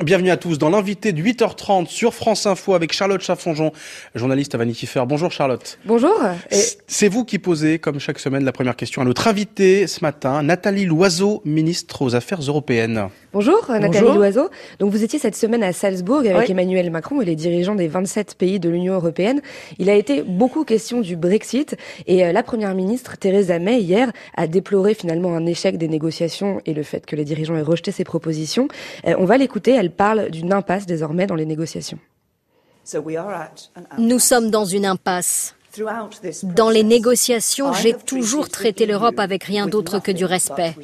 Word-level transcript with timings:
Bienvenue 0.00 0.30
à 0.30 0.38
tous 0.38 0.56
dans 0.56 0.70
l'invité 0.70 1.12
de 1.12 1.22
8h30 1.22 1.86
sur 1.86 2.14
France 2.14 2.46
Info 2.46 2.72
avec 2.72 2.94
Charlotte 2.94 3.20
Chaffonjon, 3.20 3.72
journaliste 4.14 4.54
à 4.54 4.58
Vanity 4.58 4.86
Fair. 4.86 5.06
Bonjour 5.06 5.30
Charlotte. 5.30 5.78
Bonjour. 5.84 6.18
C'est 6.86 7.08
vous 7.08 7.26
qui 7.26 7.38
posez, 7.38 7.78
comme 7.78 8.00
chaque 8.00 8.18
semaine, 8.18 8.42
la 8.42 8.52
première 8.52 8.74
question 8.74 9.02
à 9.02 9.04
notre 9.04 9.28
invité 9.28 9.86
ce 9.86 10.00
matin, 10.00 10.42
Nathalie 10.42 10.86
Loiseau, 10.86 11.42
ministre 11.44 12.00
aux 12.00 12.14
Affaires 12.14 12.40
européennes. 12.40 13.10
Bonjour 13.32 13.64
Nathalie 13.70 14.12
Loiseau. 14.12 14.50
Donc 14.78 14.90
vous 14.90 15.04
étiez 15.04 15.18
cette 15.18 15.36
semaine 15.36 15.62
à 15.62 15.72
Salzbourg 15.72 16.18
avec 16.18 16.50
Emmanuel 16.50 16.90
Macron 16.90 17.22
et 17.22 17.24
les 17.24 17.34
dirigeants 17.34 17.74
des 17.74 17.88
27 17.88 18.34
pays 18.34 18.60
de 18.60 18.68
l'Union 18.68 18.92
européenne. 18.92 19.40
Il 19.78 19.88
a 19.88 19.94
été 19.94 20.22
beaucoup 20.22 20.64
question 20.64 21.00
du 21.00 21.16
Brexit 21.16 21.74
et 22.06 22.26
euh, 22.26 22.32
la 22.32 22.42
première 22.42 22.74
ministre 22.74 23.16
Theresa 23.16 23.58
May 23.58 23.80
hier 23.80 24.12
a 24.36 24.46
déploré 24.46 24.92
finalement 24.92 25.34
un 25.34 25.46
échec 25.46 25.78
des 25.78 25.88
négociations 25.88 26.60
et 26.66 26.74
le 26.74 26.82
fait 26.82 27.06
que 27.06 27.16
les 27.16 27.24
dirigeants 27.24 27.56
aient 27.56 27.62
rejeté 27.62 27.90
ses 27.90 28.04
propositions. 28.04 28.68
Euh, 29.06 29.14
on 29.18 29.24
va 29.24 29.38
l'écouter 29.38 29.72
elle 29.72 29.92
parle 29.92 30.30
d'une 30.30 30.52
impasse 30.52 30.84
désormais 30.84 31.26
dans 31.26 31.34
les 31.34 31.46
négociations. 31.46 31.98
Nous 33.96 34.18
sommes 34.18 34.50
dans 34.50 34.66
une 34.66 34.84
impasse. 34.84 35.54
Dans 36.54 36.68
les 36.68 36.82
négociations, 36.82 37.72
j'ai 37.72 37.94
toujours 37.94 38.50
traité 38.50 38.84
l'Europe 38.84 39.18
avec 39.18 39.44
rien 39.44 39.66
d'autre 39.66 40.00
que 40.00 40.12
du 40.12 40.26
respect. 40.26 40.74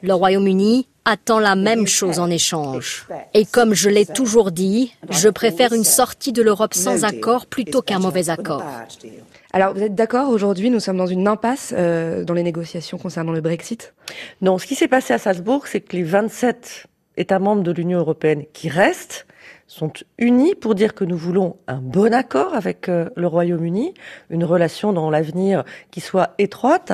Le 0.00 0.14
Royaume-Uni 0.14 0.86
attend 1.08 1.38
la 1.38 1.56
même 1.56 1.86
chose 1.86 2.18
en 2.18 2.30
échange. 2.30 3.06
Et 3.32 3.46
comme 3.46 3.72
je 3.72 3.88
l'ai 3.88 4.04
toujours 4.04 4.50
dit, 4.52 4.94
je 5.10 5.28
préfère 5.30 5.72
une 5.72 5.84
sortie 5.84 6.32
de 6.32 6.42
l'Europe 6.42 6.74
sans 6.74 7.04
accord 7.04 7.46
plutôt 7.46 7.80
qu'un 7.80 7.98
mauvais 7.98 8.28
accord. 8.28 8.62
Alors, 9.54 9.72
vous 9.72 9.82
êtes 9.82 9.94
d'accord 9.94 10.28
aujourd'hui, 10.28 10.68
nous 10.68 10.80
sommes 10.80 10.98
dans 10.98 11.06
une 11.06 11.26
impasse 11.26 11.72
euh, 11.74 12.22
dans 12.24 12.34
les 12.34 12.42
négociations 12.42 12.98
concernant 12.98 13.32
le 13.32 13.40
Brexit? 13.40 13.94
Non, 14.42 14.58
ce 14.58 14.66
qui 14.66 14.74
s'est 14.74 14.88
passé 14.88 15.14
à 15.14 15.18
Salzbourg, 15.18 15.66
c'est 15.66 15.80
que 15.80 15.96
les 15.96 16.02
27 16.02 16.84
États 17.16 17.38
membres 17.38 17.62
de 17.62 17.72
l'Union 17.72 17.98
européenne 17.98 18.44
qui 18.52 18.68
restent 18.68 19.26
sont 19.66 19.90
unis 20.18 20.54
pour 20.54 20.74
dire 20.74 20.94
que 20.94 21.04
nous 21.04 21.16
voulons 21.16 21.56
un 21.66 21.78
bon 21.78 22.12
accord 22.12 22.54
avec 22.54 22.90
euh, 22.90 23.08
le 23.16 23.26
Royaume-Uni, 23.26 23.94
une 24.28 24.44
relation 24.44 24.92
dans 24.92 25.08
l'avenir 25.08 25.64
qui 25.90 26.02
soit 26.02 26.34
étroite, 26.36 26.92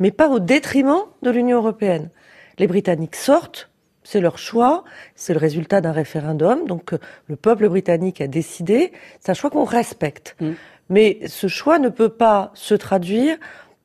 mais 0.00 0.10
pas 0.10 0.28
au 0.28 0.40
détriment 0.40 1.04
de 1.22 1.30
l'Union 1.30 1.58
européenne. 1.58 2.10
Les 2.58 2.66
Britanniques 2.66 3.16
sortent, 3.16 3.70
c'est 4.04 4.20
leur 4.20 4.38
choix, 4.38 4.84
c'est 5.14 5.32
le 5.32 5.38
résultat 5.38 5.80
d'un 5.80 5.92
référendum, 5.92 6.66
donc 6.66 6.92
euh, 6.92 6.98
le 7.28 7.36
peuple 7.36 7.68
britannique 7.68 8.20
a 8.20 8.26
décidé, 8.26 8.92
c'est 9.20 9.30
un 9.30 9.34
choix 9.34 9.50
qu'on 9.50 9.64
respecte. 9.64 10.36
Mm. 10.40 10.52
Mais 10.88 11.20
ce 11.26 11.46
choix 11.48 11.78
ne 11.78 11.88
peut 11.88 12.08
pas 12.08 12.50
se 12.54 12.74
traduire 12.74 13.38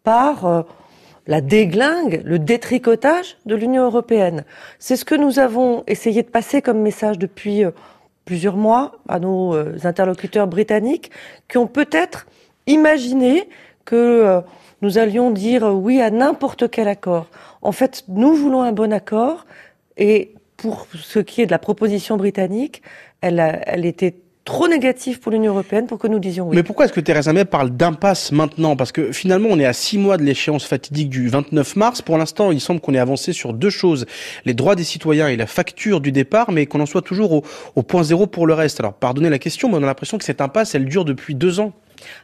par 0.04 0.45
euh, 0.45 0.62
la 1.28 1.42
déglingue, 1.42 2.22
le 2.26 2.40
détricotage 2.40 3.38
de 3.45 3.56
l'Union 3.56 3.84
européenne. 3.84 4.45
C'est 4.80 4.95
ce 4.95 5.06
que 5.06 5.16
nous 5.16 5.40
avons 5.40 5.84
essayé 5.88 6.23
de 6.23 6.30
passer 6.30 6.62
comme 6.62 6.80
message 6.80 7.20
depuis 7.20 7.64
euh, 7.64 7.72
plusieurs 8.26 8.56
mois 8.56 8.94
à 9.08 9.20
nos 9.20 9.54
euh, 9.54 9.78
interlocuteurs 9.84 10.48
britanniques 10.48 11.12
qui 11.48 11.58
ont 11.58 11.68
peut-être 11.68 12.28
imaginé 12.66 13.50
que 13.88 13.95
euh, 13.95 14.41
nous 14.83 14.99
allions 14.99 15.31
dire 15.31 15.63
oui 15.63 16.02
à 16.02 16.11
n'importe 16.11 16.69
quel 16.69 16.88
accord. 16.88 17.25
En 17.63 17.71
fait, 17.71 18.03
nous 18.09 18.35
voulons 18.35 18.61
un 18.61 18.73
bon 18.73 18.93
accord 18.93 19.47
et 19.95 20.33
pour 20.57 20.88
ce 20.93 21.19
qui 21.19 21.41
est 21.41 21.45
de 21.45 21.52
la 21.52 21.59
proposition 21.59 22.17
britannique, 22.17 22.81
elle, 23.21 23.85
était 23.85 24.15
trop 24.43 24.67
négatif 24.67 25.19
pour 25.19 25.31
l'Union 25.31 25.53
européenne 25.53 25.88
pour 25.88 25.99
que 25.99 26.08
nous 26.08 26.19
disions 26.19 26.49
oui. 26.49 26.55
Mais 26.55 26.63
pourquoi 26.63 26.85
est-ce 26.85 26.93
que 26.93 26.99
Theresa 26.99 27.31
May 27.31 27.45
parle 27.45 27.71
d'impasse 27.71 28.31
maintenant? 28.31 28.75
Parce 28.75 28.91
que 28.91 29.11
finalement, 29.11 29.49
on 29.52 29.59
est 29.59 29.65
à 29.65 29.73
six 29.73 29.97
mois 29.97 30.17
de 30.17 30.23
l'échéance 30.23 30.65
fatidique 30.65 31.09
du 31.09 31.30
29 31.30 31.75
mars. 31.75 32.02
Pour 32.02 32.17
l'instant, 32.17 32.52
il 32.52 32.59
semble 32.59 32.81
qu'on 32.81 32.93
ait 32.93 32.99
avancé 32.99 33.33
sur 33.33 33.53
deux 33.53 33.69
choses 33.69 34.05
les 34.45 34.53
droits 34.53 34.75
des 34.75 34.83
citoyens 34.83 35.30
et 35.30 35.38
la 35.38 35.47
facture 35.47 36.02
du 36.02 36.11
départ, 36.11 36.52
mais 36.52 36.65
qu'on 36.65 36.81
en 36.81 36.85
soit 36.85 37.02
toujours 37.02 37.31
au, 37.31 37.43
au 37.75 37.83
point 37.83 38.03
zéro 38.03 38.27
pour 38.27 38.47
le 38.47 38.53
reste. 38.53 38.80
Alors, 38.80 38.93
pardonnez 38.93 39.30
la 39.30 39.39
question, 39.39 39.69
mais 39.69 39.75
on 39.75 39.83
a 39.83 39.88
l'impression 39.88 40.17
que 40.17 40.25
cette 40.25 40.41
impasse, 40.41 40.75
elle 40.75 40.85
dure 40.85 41.05
depuis 41.05 41.33
deux 41.35 41.59
ans. 41.59 41.73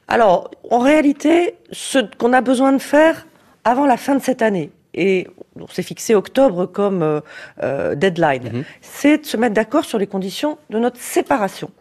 Alors, 0.08 0.52
en 0.70 0.80
réalité, 0.80 1.56
ce 1.72 2.00
qu'on 2.18 2.34
a 2.34 2.42
besoin 2.42 2.74
de 2.74 2.82
faire 2.82 3.28
avant 3.64 3.86
la 3.86 3.98
fin 3.98 4.16
de 4.16 4.22
cette 4.22 4.42
année, 4.42 4.72
et 4.94 5.28
on 5.60 5.68
s'est 5.68 5.84
fixé 5.84 6.16
octobre 6.16 6.66
comme 6.66 7.02
euh, 7.02 7.22
euh, 7.64 7.96
deadline, 7.96 8.50
mhm. 8.52 8.64
c'est 8.82 9.20
de 9.20 9.26
se 9.26 9.38
mettre 9.38 9.54
d'accord 9.54 9.86
sur 9.86 9.98
les 9.98 10.08
conditions 10.08 10.58
de 10.70 10.80
notre 10.80 11.00
séparation. 11.00 11.72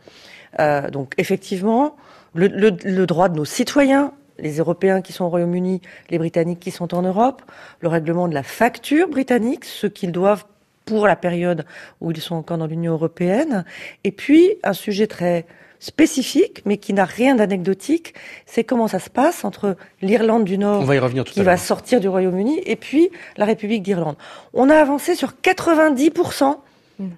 Euh, 0.60 0.90
donc 0.90 1.14
effectivement, 1.18 1.96
le, 2.34 2.48
le, 2.48 2.70
le, 2.84 3.06
droit 3.06 3.28
de 3.28 3.36
nos 3.36 3.44
citoyens, 3.44 4.12
les 4.38 4.58
Européens 4.58 5.02
qui 5.02 5.12
sont 5.12 5.24
au 5.24 5.28
Royaume-Uni, 5.28 5.80
les 6.10 6.18
Britanniques 6.18 6.60
qui 6.60 6.70
sont 6.70 6.94
en 6.94 7.02
Europe, 7.02 7.42
le 7.80 7.88
règlement 7.88 8.28
de 8.28 8.34
la 8.34 8.42
facture 8.42 9.08
britannique, 9.08 9.64
ce 9.64 9.86
qu'ils 9.86 10.12
doivent 10.12 10.44
pour 10.84 11.06
la 11.06 11.16
période 11.16 11.64
où 12.00 12.10
ils 12.10 12.20
sont 12.20 12.34
encore 12.34 12.58
dans 12.58 12.66
l'Union 12.66 12.92
européenne, 12.92 13.64
et 14.04 14.12
puis 14.12 14.54
un 14.62 14.72
sujet 14.72 15.06
très 15.06 15.46
spécifique, 15.82 16.62
mais 16.64 16.76
qui 16.76 16.92
n'a 16.92 17.04
rien 17.04 17.34
d'anecdotique, 17.34 18.14
c'est 18.46 18.62
comment 18.62 18.86
ça 18.86 19.00
se 19.00 19.10
passe 19.10 19.44
entre 19.44 19.76
l'Irlande 20.00 20.44
du 20.44 20.56
Nord, 20.56 20.88
qui 21.26 21.42
va 21.42 21.56
sortir 21.56 21.98
du 21.98 22.06
Royaume-Uni, 22.06 22.60
et 22.64 22.76
puis 22.76 23.10
la 23.36 23.46
République 23.46 23.82
d'Irlande. 23.82 24.14
On 24.54 24.70
a 24.70 24.76
avancé 24.76 25.16
sur 25.16 25.32
90% 25.42 26.56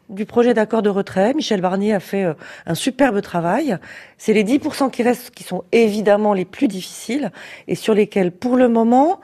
du 0.09 0.25
projet 0.25 0.55
d'accord 0.55 0.81
de 0.81 0.89
retrait. 0.89 1.35
Michel 1.35 1.61
Barnier 1.61 1.93
a 1.93 2.01
fait 2.01 2.25
euh, 2.25 2.33
un 2.65 2.75
superbe 2.75 3.21
travail. 3.21 3.77
C'est 4.17 4.33
les 4.33 4.45
10% 4.45 4.91
qui 4.91 5.03
restent 5.03 5.31
qui 5.31 5.45
sont 5.45 5.65
évidemment 5.73 6.33
les 6.33 6.47
plus 6.47 6.69
difficiles 6.69 7.33
et 7.69 7.75
sur 7.75 7.93
lesquels, 7.93 8.33
pour 8.33 8.57
le 8.57 8.69
moment, 8.69 9.21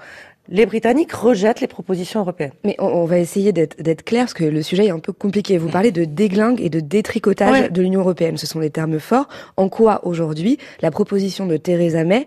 les 0.50 0.66
Britanniques 0.66 1.12
rejettent 1.12 1.60
les 1.60 1.66
propositions 1.66 2.20
européennes. 2.20 2.52
Mais 2.64 2.76
on, 2.78 3.04
va 3.04 3.18
essayer 3.18 3.52
d'être 3.52 4.02
clair 4.04 4.24
parce 4.24 4.34
que 4.34 4.44
le 4.44 4.62
sujet 4.62 4.86
est 4.86 4.90
un 4.90 4.98
peu 4.98 5.12
compliqué. 5.12 5.56
Vous 5.58 5.68
parlez 5.68 5.92
de 5.92 6.04
déglingue 6.04 6.60
et 6.60 6.68
de 6.68 6.80
détricotage 6.80 7.70
de 7.70 7.82
l'Union 7.82 8.00
européenne. 8.00 8.36
Ce 8.36 8.46
sont 8.46 8.60
des 8.60 8.70
termes 8.70 8.98
forts. 8.98 9.28
En 9.56 9.68
quoi 9.68 10.00
aujourd'hui 10.04 10.58
la 10.82 10.90
proposition 10.90 11.46
de 11.46 11.56
Theresa 11.56 12.04
May 12.04 12.26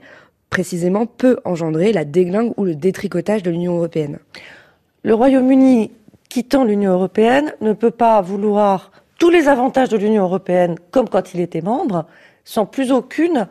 précisément 0.49 1.05
peut 1.05 1.37
engendrer 1.45 1.91
la 1.91 2.05
déglingue 2.05 2.53
ou 2.57 2.63
le 2.63 2.75
détricotage 2.75 3.43
de 3.43 3.51
l'Union 3.51 3.75
européenne? 3.75 4.19
Le 5.03 5.13
Royaume-Uni 5.13 5.91
quittant 6.33 6.63
l'Union 6.63 6.93
européenne, 6.93 7.53
ne 7.61 7.73
peut 7.73 7.91
pas 7.91 8.19
vouloir 8.21 8.91
tous 9.19 9.29
les 9.29 9.47
avantages 9.47 9.89
de 9.89 9.97
l'Union 9.97 10.23
européenne 10.23 10.77
comme 10.89 11.07
quand 11.07 11.35
il 11.35 11.39
était 11.39 11.61
membre, 11.61 12.07
sans 12.43 12.65
plus 12.65 12.91
aucune 12.91 13.47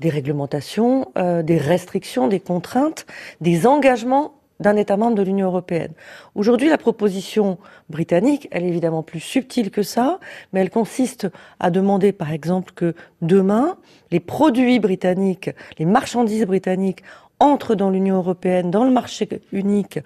des 0.00 0.08
réglementations, 0.08 1.12
euh, 1.16 1.42
des 1.42 1.58
restrictions, 1.58 2.26
des 2.26 2.40
contraintes, 2.40 3.06
des 3.40 3.66
engagements 3.66 4.34
d'un 4.58 4.76
État 4.76 4.96
membre 4.96 5.16
de 5.16 5.22
l'Union 5.22 5.46
européenne. 5.46 5.92
Aujourd'hui, 6.34 6.68
la 6.68 6.76
proposition 6.78 7.58
britannique, 7.88 8.46
elle 8.50 8.64
est 8.64 8.68
évidemment 8.68 9.02
plus 9.02 9.20
subtile 9.20 9.70
que 9.70 9.82
ça, 9.82 10.20
mais 10.52 10.60
elle 10.60 10.70
consiste 10.70 11.28
à 11.60 11.70
demander, 11.70 12.12
par 12.12 12.30
exemple, 12.30 12.72
que 12.74 12.94
demain, 13.22 13.78
les 14.10 14.20
produits 14.20 14.78
britanniques, 14.78 15.50
les 15.78 15.86
marchandises 15.86 16.44
britanniques 16.44 17.02
entrent 17.38 17.74
dans 17.74 17.88
l'Union 17.88 18.16
européenne, 18.16 18.70
dans 18.70 18.84
le 18.84 18.90
marché 18.90 19.28
unique, 19.50 19.98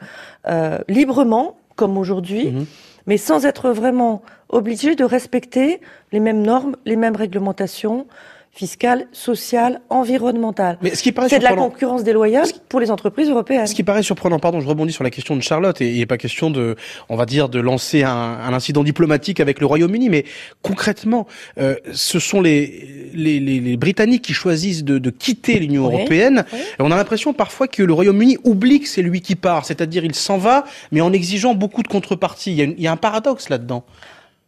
euh, 0.47 0.79
librement, 0.89 1.57
comme 1.75 1.99
aujourd'hui, 1.99 2.53
mhm. 2.53 2.67
mais 3.09 3.17
sans 3.17 3.45
être 3.47 3.71
vraiment 3.71 4.23
obligé 4.49 4.95
de 4.95 5.05
respecter 5.05 5.81
les 6.13 6.21
mêmes 6.21 6.43
normes, 6.43 6.77
les 6.85 6.95
mêmes 6.95 7.17
réglementations, 7.17 8.07
fiscale, 8.55 9.09
sociale, 9.13 9.81
environnementale. 9.91 10.79
Mais 10.81 10.95
ce 10.95 11.03
qui 11.03 11.11
paraît 11.11 11.29
c'est 11.29 11.41
de 11.41 11.45
la 11.45 11.55
concurrence 11.55 12.05
déloyale 12.05 12.47
pour 12.69 12.79
les 12.79 12.93
entreprises 12.93 13.29
européennes. 13.29 13.67
Ce 13.67 13.75
qui 13.75 13.83
paraît 13.83 14.05
surprenant, 14.05 14.39
pardon, 14.39 14.61
je 14.61 14.69
rebondis 14.69 14.93
sur 14.93 15.03
la 15.03 15.11
question 15.11 15.35
de 15.35 15.43
Charlotte, 15.43 15.81
et 15.81 15.91
il 15.91 15.99
n'est 15.99 16.07
pas 16.07 16.19
question 16.19 16.51
de, 16.51 16.77
on 17.09 17.17
va 17.17 17.27
dire, 17.27 17.49
de 17.49 17.59
lancer 17.59 18.05
un, 18.05 18.11
un 18.11 18.53
incident 18.55 18.85
diplomatique 18.85 19.41
avec 19.41 19.59
le 19.59 19.67
Royaume-Uni, 19.67 20.09
mais 20.09 20.25
concrètement, 20.63 21.27
euh, 21.59 21.75
ce 21.93 22.21
sont 22.21 22.41
les, 22.41 23.11
les, 23.13 23.41
les, 23.41 23.59
les, 23.59 23.77
Britanniques 23.77 24.23
qui 24.23 24.35
choisissent 24.35 24.85
de, 24.85 24.99
de 24.99 25.11
quitter 25.11 25.59
l'Union 25.59 25.85
européenne. 25.87 26.45
Et 26.53 26.83
on 26.83 26.93
a 26.93 26.97
l'impression 26.97 27.33
parfois 27.33 27.67
que 27.67 27.83
le 27.83 27.93
Royaume-Uni 27.93 28.39
oublie 28.45 28.81
que 28.81 28.89
c'est 28.89 29.03
lui 29.03 29.21
qui 29.21 29.35
part, 29.35 29.65
c'est-à-dire 29.65 30.05
il 30.05 30.15
s'en 30.15 30.39
va, 30.39 30.65
mais 30.93 31.01
en 31.01 31.13
exigeant 31.13 31.55
beaucoup 31.55 31.83
de 31.83 31.89
contreparties. 31.89 32.53
Il 32.53 32.57
y 32.57 32.63
a, 32.63 32.65
il 32.67 32.81
y 32.81 32.87
a 32.87 32.93
un 32.93 32.97
paradoxe 32.97 33.49
là-dedans. 33.49 33.85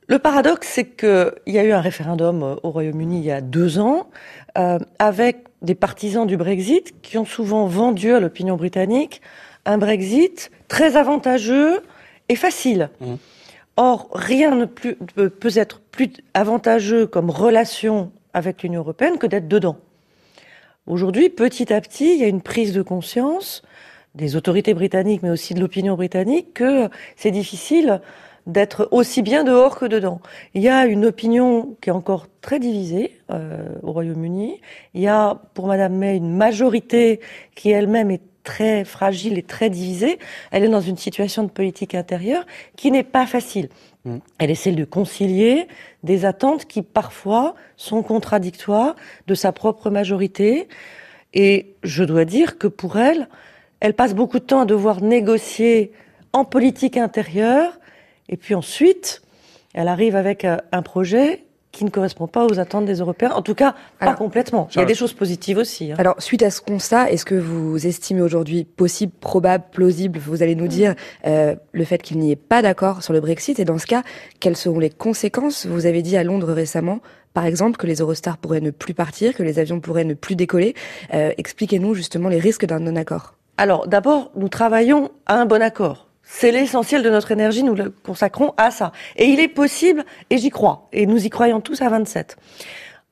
Le 0.08 0.20
paradoxe, 0.20 0.68
c'est 0.70 0.84
qu'il 0.84 1.32
y 1.46 1.58
a 1.58 1.64
eu 1.64 1.72
un 1.72 1.80
référendum 1.80 2.42
euh, 2.42 2.54
au 2.62 2.70
Royaume-Uni 2.70 3.18
il 3.18 3.24
y 3.24 3.32
a 3.32 3.40
deux 3.40 3.78
ans, 3.78 4.08
euh, 4.56 4.78
avec 4.98 5.38
des 5.62 5.74
partisans 5.74 6.26
du 6.26 6.36
Brexit 6.36 7.00
qui 7.02 7.18
ont 7.18 7.24
souvent 7.24 7.66
vendu 7.66 8.12
à 8.12 8.20
l'opinion 8.20 8.56
britannique 8.56 9.20
un 9.64 9.78
Brexit 9.78 10.52
très 10.68 10.96
avantageux 10.96 11.82
et 12.28 12.36
facile. 12.36 12.90
Mmh. 13.00 13.14
Or, 13.78 14.08
rien 14.12 14.54
ne 14.54 14.64
peut 14.64 14.96
être 15.56 15.80
plus 15.80 16.10
avantageux 16.34 17.06
comme 17.06 17.28
relation 17.28 18.12
avec 18.32 18.62
l'Union 18.62 18.80
européenne 18.80 19.18
que 19.18 19.26
d'être 19.26 19.48
dedans. 19.48 19.76
Aujourd'hui, 20.86 21.28
petit 21.28 21.72
à 21.72 21.80
petit, 21.80 22.14
il 22.14 22.20
y 22.20 22.24
a 22.24 22.28
une 22.28 22.42
prise 22.42 22.72
de 22.72 22.80
conscience 22.80 23.62
des 24.14 24.36
autorités 24.36 24.72
britanniques, 24.72 25.22
mais 25.22 25.30
aussi 25.30 25.52
de 25.52 25.60
l'opinion 25.60 25.94
britannique, 25.94 26.54
que 26.54 26.88
c'est 27.16 27.30
difficile 27.30 28.00
d'être 28.46 28.88
aussi 28.92 29.22
bien 29.22 29.44
dehors 29.44 29.78
que 29.78 29.86
dedans. 29.86 30.20
Il 30.54 30.62
y 30.62 30.68
a 30.68 30.86
une 30.86 31.04
opinion 31.04 31.76
qui 31.80 31.90
est 31.90 31.92
encore 31.92 32.26
très 32.40 32.58
divisée 32.58 33.18
euh, 33.30 33.68
au 33.82 33.92
Royaume-Uni. 33.92 34.60
Il 34.94 35.00
y 35.00 35.08
a 35.08 35.40
pour 35.54 35.66
Madame 35.66 35.94
May 35.96 36.16
une 36.16 36.36
majorité 36.36 37.20
qui 37.54 37.70
elle-même 37.70 38.10
est 38.10 38.22
très 38.44 38.84
fragile 38.84 39.36
et 39.36 39.42
très 39.42 39.68
divisée. 39.68 40.18
Elle 40.52 40.64
est 40.64 40.68
dans 40.68 40.80
une 40.80 40.96
situation 40.96 41.42
de 41.42 41.50
politique 41.50 41.94
intérieure 41.94 42.46
qui 42.76 42.92
n'est 42.92 43.02
pas 43.02 43.26
facile. 43.26 43.68
Mmh. 44.04 44.18
Elle 44.38 44.50
essaie 44.50 44.70
de 44.70 44.84
concilier 44.84 45.66
des 46.04 46.24
attentes 46.24 46.64
qui 46.66 46.82
parfois 46.82 47.56
sont 47.76 48.02
contradictoires 48.02 48.94
de 49.26 49.34
sa 49.34 49.50
propre 49.50 49.90
majorité. 49.90 50.68
Et 51.34 51.74
je 51.82 52.04
dois 52.04 52.24
dire 52.24 52.56
que 52.56 52.68
pour 52.68 52.96
elle, 52.96 53.28
elle 53.80 53.94
passe 53.94 54.14
beaucoup 54.14 54.38
de 54.38 54.44
temps 54.44 54.60
à 54.60 54.64
devoir 54.64 55.02
négocier 55.02 55.90
en 56.32 56.44
politique 56.44 56.96
intérieure. 56.96 57.78
Et 58.28 58.36
puis 58.36 58.54
ensuite, 58.54 59.22
elle 59.74 59.88
arrive 59.88 60.16
avec 60.16 60.44
euh, 60.44 60.56
un 60.72 60.82
projet 60.82 61.46
qui 61.76 61.84
ne 61.84 61.90
correspond 61.90 62.26
pas 62.26 62.46
aux 62.46 62.58
attentes 62.58 62.86
des 62.86 63.00
Européens. 63.00 63.32
En 63.32 63.42
tout 63.42 63.54
cas, 63.54 63.74
pas 64.00 64.14
complètement. 64.14 64.66
Il 64.74 64.78
y 64.78 64.82
a 64.82 64.86
des 64.86 64.94
choses 64.94 65.12
positives 65.12 65.58
aussi. 65.58 65.92
Hein. 65.92 65.96
Alors, 65.98 66.14
suite 66.22 66.42
à 66.42 66.50
ce 66.50 66.62
constat, 66.62 67.10
est-ce 67.10 67.26
que 67.26 67.34
vous 67.34 67.86
estimez 67.86 68.22
aujourd'hui 68.22 68.64
possible, 68.64 69.12
probable, 69.20 69.64
plausible, 69.70 70.18
vous 70.18 70.42
allez 70.42 70.54
nous 70.54 70.68
dire, 70.68 70.94
euh, 71.26 71.54
le 71.72 71.84
fait 71.84 71.98
qu'il 71.98 72.18
n'y 72.18 72.32
ait 72.32 72.36
pas 72.36 72.62
d'accord 72.62 73.02
sur 73.02 73.12
le 73.12 73.20
Brexit? 73.20 73.60
Et 73.60 73.66
dans 73.66 73.76
ce 73.76 73.86
cas, 73.86 74.04
quelles 74.40 74.56
seront 74.56 74.78
les 74.78 74.88
conséquences? 74.88 75.66
Vous 75.66 75.84
avez 75.84 76.00
dit 76.00 76.16
à 76.16 76.24
Londres 76.24 76.50
récemment, 76.50 77.00
par 77.34 77.44
exemple, 77.44 77.76
que 77.76 77.86
les 77.86 77.96
Eurostars 77.96 78.38
pourraient 78.38 78.62
ne 78.62 78.70
plus 78.70 78.94
partir, 78.94 79.34
que 79.34 79.42
les 79.42 79.58
avions 79.58 79.78
pourraient 79.78 80.04
ne 80.04 80.14
plus 80.14 80.34
décoller. 80.34 80.74
Euh, 81.12 81.32
expliquez-nous 81.36 81.92
justement 81.92 82.30
les 82.30 82.38
risques 82.38 82.64
d'un 82.64 82.80
non-accord. 82.80 83.34
Alors, 83.58 83.86
d'abord, 83.86 84.30
nous 84.34 84.48
travaillons 84.48 85.10
à 85.26 85.34
un 85.34 85.44
bon 85.44 85.60
accord. 85.60 86.05
C'est 86.28 86.50
l'essentiel 86.50 87.04
de 87.04 87.08
notre 87.08 87.30
énergie, 87.30 87.62
nous 87.62 87.76
le 87.76 87.90
consacrons 87.90 88.52
à 88.56 88.72
ça. 88.72 88.90
Et 89.14 89.26
il 89.26 89.38
est 89.38 89.48
possible, 89.48 90.04
et 90.28 90.38
j'y 90.38 90.50
crois, 90.50 90.88
et 90.92 91.06
nous 91.06 91.24
y 91.24 91.30
croyons 91.30 91.60
tous 91.60 91.80
à 91.82 91.88
27. 91.88 92.36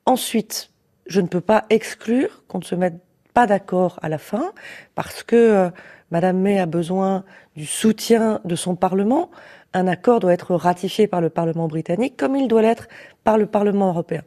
Ensuite, 0.05 0.69
je 1.07 1.21
ne 1.21 1.27
peux 1.27 1.41
pas 1.41 1.63
exclure 1.69 2.43
qu'on 2.49 2.59
ne 2.59 2.63
se 2.65 2.75
mette 2.75 2.95
pas 3.33 3.47
d'accord 3.47 3.99
à 4.01 4.09
la 4.09 4.17
fin, 4.17 4.51
parce 4.95 5.23
que 5.23 5.35
euh, 5.35 5.69
Madame 6.11 6.39
May 6.39 6.59
a 6.59 6.65
besoin 6.65 7.23
du 7.55 7.65
soutien 7.65 8.41
de 8.43 8.55
son 8.55 8.75
Parlement. 8.75 9.31
Un 9.73 9.87
accord 9.87 10.19
doit 10.19 10.33
être 10.33 10.53
ratifié 10.53 11.07
par 11.07 11.21
le 11.21 11.29
Parlement 11.29 11.69
britannique, 11.69 12.17
comme 12.17 12.35
il 12.35 12.49
doit 12.49 12.61
l'être 12.61 12.89
par 13.23 13.37
le 13.37 13.45
Parlement 13.45 13.87
européen. 13.87 14.23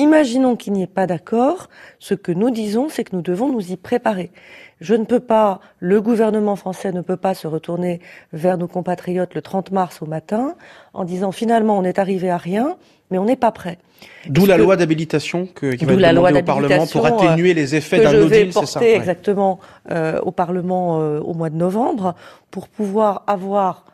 Imaginons 0.00 0.56
qu'il 0.56 0.72
n'y 0.72 0.82
ait 0.82 0.86
pas 0.86 1.06
d'accord. 1.06 1.68
Ce 1.98 2.14
que 2.14 2.32
nous 2.32 2.50
disons, 2.50 2.88
c'est 2.88 3.04
que 3.04 3.14
nous 3.14 3.20
devons 3.20 3.52
nous 3.52 3.70
y 3.70 3.76
préparer. 3.76 4.30
Je 4.80 4.94
ne 4.94 5.04
peux 5.04 5.20
pas, 5.20 5.60
le 5.78 6.00
gouvernement 6.00 6.56
français 6.56 6.90
ne 6.90 7.02
peut 7.02 7.18
pas 7.18 7.34
se 7.34 7.46
retourner 7.46 8.00
vers 8.32 8.56
nos 8.56 8.66
compatriotes 8.66 9.34
le 9.34 9.42
30 9.42 9.72
mars 9.72 10.00
au 10.00 10.06
matin 10.06 10.54
en 10.94 11.04
disant 11.04 11.32
finalement 11.32 11.76
on 11.76 11.84
est 11.84 11.98
arrivé 11.98 12.30
à 12.30 12.38
rien, 12.38 12.76
mais 13.10 13.18
on 13.18 13.26
n'est 13.26 13.36
pas 13.36 13.52
prêt. 13.52 13.76
D'où 14.26 14.46
la 14.46 14.56
loi 14.56 14.76
d'habilitation 14.76 15.46
qui 15.46 15.66
va 15.84 15.92
être 15.92 16.14
demandée 16.14 16.40
au 16.40 16.44
Parlement 16.44 16.86
pour 16.86 17.04
atténuer 17.04 17.52
les 17.52 17.74
effets 17.74 18.00
d'un 18.00 18.14
no 18.14 18.26
deal, 18.26 18.54
c'est 18.54 18.64
ça 18.64 18.82
exactement 18.82 19.60
euh, 19.90 20.18
au 20.22 20.30
Parlement 20.30 21.02
euh, 21.02 21.20
au 21.20 21.34
mois 21.34 21.50
de 21.50 21.56
novembre 21.56 22.14
pour 22.50 22.68
pouvoir 22.68 23.22
avoir 23.26 23.84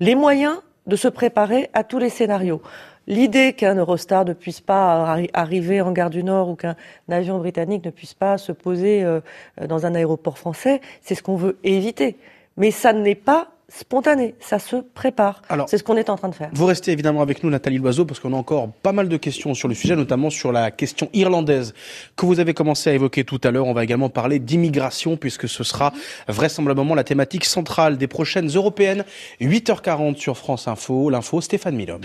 les 0.00 0.16
moyens 0.16 0.56
de 0.88 0.96
se 0.96 1.06
préparer 1.06 1.70
à 1.72 1.84
tous 1.84 1.98
les 1.98 2.08
scénarios. 2.08 2.60
L'idée 3.06 3.52
qu'un 3.52 3.74
Eurostar 3.74 4.24
ne 4.24 4.32
puisse 4.32 4.60
pas 4.60 5.18
arriver 5.32 5.80
en 5.80 5.92
gare 5.92 6.10
du 6.10 6.22
Nord 6.22 6.50
ou 6.50 6.54
qu'un 6.54 6.76
avion 7.08 7.38
britannique 7.38 7.84
ne 7.84 7.90
puisse 7.90 8.14
pas 8.14 8.38
se 8.38 8.52
poser 8.52 9.02
euh, 9.02 9.20
dans 9.66 9.86
un 9.86 9.94
aéroport 9.94 10.38
français, 10.38 10.80
c'est 11.00 11.14
ce 11.14 11.22
qu'on 11.22 11.36
veut 11.36 11.58
éviter. 11.64 12.16
Mais 12.56 12.70
ça 12.70 12.92
n'est 12.92 13.14
pas 13.14 13.48
spontané, 13.68 14.34
ça 14.38 14.58
se 14.58 14.76
prépare. 14.76 15.40
C'est 15.66 15.78
ce 15.78 15.82
qu'on 15.82 15.96
est 15.96 16.10
en 16.10 16.16
train 16.16 16.28
de 16.28 16.34
faire. 16.34 16.50
Vous 16.52 16.66
restez 16.66 16.92
évidemment 16.92 17.22
avec 17.22 17.42
nous, 17.42 17.50
Nathalie 17.50 17.78
Loiseau, 17.78 18.04
parce 18.04 18.20
qu'on 18.20 18.34
a 18.34 18.36
encore 18.36 18.68
pas 18.82 18.92
mal 18.92 19.08
de 19.08 19.16
questions 19.16 19.54
sur 19.54 19.66
le 19.66 19.74
sujet, 19.74 19.96
notamment 19.96 20.30
sur 20.30 20.52
la 20.52 20.70
question 20.70 21.08
irlandaise 21.14 21.72
que 22.16 22.26
vous 22.26 22.38
avez 22.38 22.52
commencé 22.54 22.90
à 22.90 22.92
évoquer 22.92 23.24
tout 23.24 23.40
à 23.42 23.50
l'heure. 23.50 23.66
On 23.66 23.72
va 23.72 23.82
également 23.82 24.10
parler 24.10 24.38
d'immigration, 24.38 25.16
puisque 25.16 25.48
ce 25.48 25.64
sera 25.64 25.92
vraisemblablement 26.28 26.94
la 26.94 27.04
thématique 27.04 27.46
centrale 27.46 27.96
des 27.96 28.08
prochaines 28.08 28.48
européennes. 28.48 29.04
8h40 29.40 30.16
sur 30.16 30.36
France 30.36 30.68
Info. 30.68 31.08
L'info, 31.08 31.40
Stéphane 31.40 31.74
Milhomme. 31.74 32.02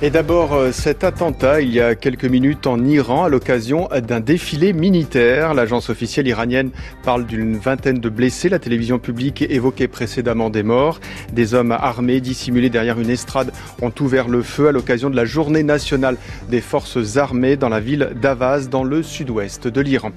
Et 0.00 0.10
d'abord, 0.10 0.54
euh, 0.54 0.70
cet 0.70 1.02
attentat 1.02 1.60
il 1.60 1.72
y 1.72 1.80
a 1.80 1.96
quelques 1.96 2.24
minutes 2.24 2.68
en 2.68 2.84
Iran 2.84 3.24
à 3.24 3.28
l'occasion 3.28 3.88
d'un 4.06 4.20
défilé 4.20 4.72
militaire. 4.72 5.54
L'agence 5.54 5.90
officielle 5.90 6.28
iranienne 6.28 6.70
parle 7.02 7.26
d'une 7.26 7.56
vingtaine 7.56 7.98
de 7.98 8.08
blessés. 8.08 8.48
La 8.48 8.60
télévision 8.60 9.00
publique 9.00 9.42
évoquait 9.42 9.88
précédemment 9.88 10.50
des 10.50 10.62
morts. 10.62 11.00
Des 11.32 11.52
hommes 11.52 11.72
armés 11.72 12.20
dissimulés 12.20 12.70
derrière 12.70 13.00
une 13.00 13.10
estrade 13.10 13.50
ont 13.82 13.92
ouvert 13.98 14.28
le 14.28 14.42
feu 14.42 14.68
à 14.68 14.72
l'occasion 14.72 15.10
de 15.10 15.16
la 15.16 15.24
journée 15.24 15.64
nationale 15.64 16.16
des 16.48 16.60
forces 16.60 17.16
armées 17.16 17.56
dans 17.56 17.68
la 17.68 17.80
ville 17.80 18.10
d'Avaz, 18.22 18.68
dans 18.68 18.84
le 18.84 19.02
sud-ouest 19.02 19.66
de 19.66 19.80
l'Iran. 19.80 20.12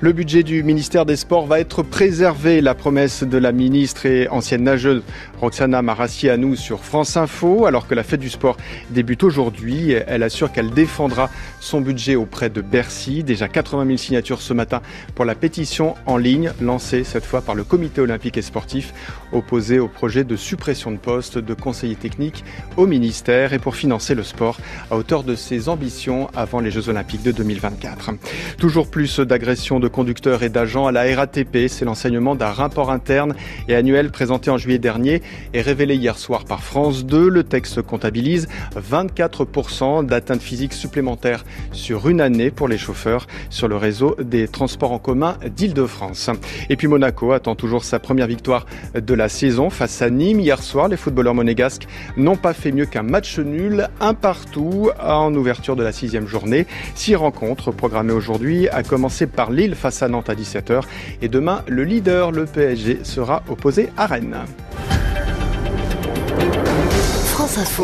Le 0.00 0.12
budget 0.12 0.42
du 0.42 0.62
ministère 0.62 1.04
des 1.04 1.16
Sports 1.16 1.46
va 1.46 1.60
être 1.60 1.82
préservé. 1.82 2.62
La 2.62 2.74
promesse 2.74 3.24
de 3.24 3.36
la 3.36 3.52
ministre 3.52 4.06
et 4.06 4.26
ancienne 4.28 4.62
nageuse 4.62 5.02
Roxana 5.38 5.82
Marassi 5.82 6.30
à 6.30 6.38
nous 6.38 6.56
sur 6.56 6.80
France 6.80 7.18
Info, 7.18 7.66
alors 7.66 7.86
que 7.86 7.94
la 7.94 8.04
fête 8.04 8.20
du 8.20 8.30
sport 8.30 8.56
débute 8.90 9.22
aujourd'hui. 9.22 9.92
Elle 9.92 10.22
assure 10.22 10.52
qu'elle 10.52 10.70
défendra 10.70 11.30
son 11.60 11.80
budget 11.80 12.16
auprès 12.16 12.50
de 12.50 12.60
Bercy. 12.60 13.24
Déjà 13.24 13.48
80 13.48 13.86
000 13.86 13.96
signatures 13.96 14.42
ce 14.42 14.52
matin 14.52 14.82
pour 15.14 15.24
la 15.24 15.34
pétition 15.34 15.94
en 16.06 16.16
ligne 16.16 16.52
lancée 16.60 17.04
cette 17.04 17.24
fois 17.24 17.42
par 17.42 17.54
le 17.54 17.64
comité 17.64 18.00
olympique 18.00 18.36
et 18.36 18.42
sportif 18.42 18.92
opposé 19.32 19.78
au 19.78 19.88
projet 19.88 20.24
de 20.24 20.36
suppression 20.36 20.90
de 20.90 20.96
postes 20.96 21.38
de 21.38 21.54
conseiller 21.54 21.96
technique 21.96 22.44
au 22.76 22.86
ministère 22.86 23.52
et 23.52 23.58
pour 23.58 23.76
financer 23.76 24.14
le 24.14 24.22
sport 24.22 24.58
à 24.90 24.96
hauteur 24.96 25.22
de 25.22 25.34
ses 25.34 25.68
ambitions 25.68 26.28
avant 26.34 26.60
les 26.60 26.70
Jeux 26.70 26.88
olympiques 26.88 27.22
de 27.22 27.32
2024. 27.32 28.10
Toujours 28.58 28.90
plus 28.90 29.20
d'agressions 29.20 29.80
de 29.80 29.88
conducteurs 29.88 30.42
et 30.42 30.48
d'agents 30.48 30.86
à 30.86 30.92
la 30.92 31.02
RATP. 31.14 31.68
C'est 31.68 31.84
l'enseignement 31.84 32.34
d'un 32.34 32.52
rapport 32.52 32.90
interne 32.90 33.34
et 33.68 33.74
annuel 33.74 34.10
présenté 34.10 34.50
en 34.50 34.58
juillet 34.58 34.78
dernier 34.78 35.22
et 35.54 35.60
révélé 35.60 35.96
hier 35.96 36.18
soir 36.18 36.44
par 36.44 36.62
France 36.62 37.04
2. 37.04 37.28
Le 37.28 37.44
texte 37.44 37.82
comptabilise 37.82 38.18
20 38.38 38.57
24% 38.76 40.06
d'atteintes 40.06 40.42
physiques 40.42 40.72
supplémentaires 40.72 41.44
sur 41.72 42.08
une 42.08 42.20
année 42.20 42.50
pour 42.50 42.68
les 42.68 42.78
chauffeurs 42.78 43.26
sur 43.50 43.68
le 43.68 43.76
réseau 43.76 44.16
des 44.20 44.48
transports 44.48 44.92
en 44.92 44.98
commun 44.98 45.36
d'Île-de-France. 45.56 46.30
Et 46.68 46.76
puis 46.76 46.88
Monaco 46.88 47.32
attend 47.32 47.54
toujours 47.54 47.84
sa 47.84 47.98
première 47.98 48.26
victoire 48.26 48.66
de 48.94 49.14
la 49.14 49.28
saison 49.28 49.70
face 49.70 50.02
à 50.02 50.10
Nîmes. 50.10 50.40
Hier 50.40 50.62
soir, 50.62 50.88
les 50.88 50.96
footballeurs 50.96 51.34
monégasques 51.34 51.86
n'ont 52.16 52.36
pas 52.36 52.52
fait 52.52 52.72
mieux 52.72 52.86
qu'un 52.86 53.02
match 53.02 53.38
nul, 53.38 53.88
un 54.00 54.14
partout 54.14 54.90
en 55.02 55.34
ouverture 55.34 55.76
de 55.76 55.82
la 55.82 55.92
sixième 55.92 56.26
journée. 56.26 56.66
Six 56.94 57.16
rencontres 57.16 57.72
programmées 57.72 58.12
aujourd'hui, 58.12 58.68
à 58.68 58.82
commencer 58.82 59.26
par 59.26 59.50
Lille 59.50 59.74
face 59.74 60.02
à 60.02 60.08
Nantes 60.08 60.30
à 60.30 60.34
17h. 60.34 60.82
Et 61.22 61.28
demain, 61.28 61.62
le 61.66 61.84
leader, 61.84 62.32
le 62.32 62.46
PSG, 62.46 63.00
sera 63.02 63.42
opposé 63.48 63.90
à 63.96 64.06
Rennes. 64.06 64.36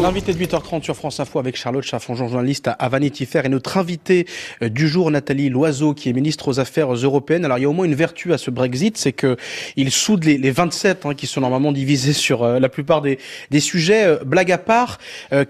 L'invité 0.00 0.32
de 0.32 0.38
8h30 0.38 0.84
sur 0.84 0.94
France 0.94 1.18
Info 1.18 1.40
avec 1.40 1.56
Charlotte 1.56 1.82
Chaffon, 1.82 2.14
journaliste 2.14 2.70
à 2.78 2.88
Vanity 2.88 3.26
Fair 3.26 3.44
et 3.44 3.48
notre 3.48 3.76
invité 3.76 4.24
euh, 4.62 4.68
du 4.68 4.86
jour, 4.86 5.10
Nathalie 5.10 5.48
Loiseau, 5.48 5.94
qui 5.94 6.08
est 6.08 6.12
ministre 6.12 6.46
aux 6.46 6.60
Affaires 6.60 6.92
européennes. 6.92 7.44
Alors 7.44 7.58
il 7.58 7.62
y 7.62 7.64
a 7.64 7.68
au 7.68 7.72
moins 7.72 7.84
une 7.84 7.94
vertu 7.96 8.32
à 8.32 8.38
ce 8.38 8.52
Brexit, 8.52 8.96
c'est 8.96 9.10
que 9.10 9.36
il 9.74 9.90
soude 9.90 10.22
les, 10.24 10.50
27 10.52 11.06
hein, 11.06 11.14
qui 11.14 11.26
sont 11.26 11.40
normalement 11.40 11.72
divisés 11.72 12.12
sur 12.12 12.44
euh, 12.44 12.60
la 12.60 12.68
plupart 12.68 13.02
des, 13.02 13.18
sujets. 13.58 14.04
Euh, 14.04 14.18
blague 14.24 14.52
à 14.52 14.58
part, 14.58 14.98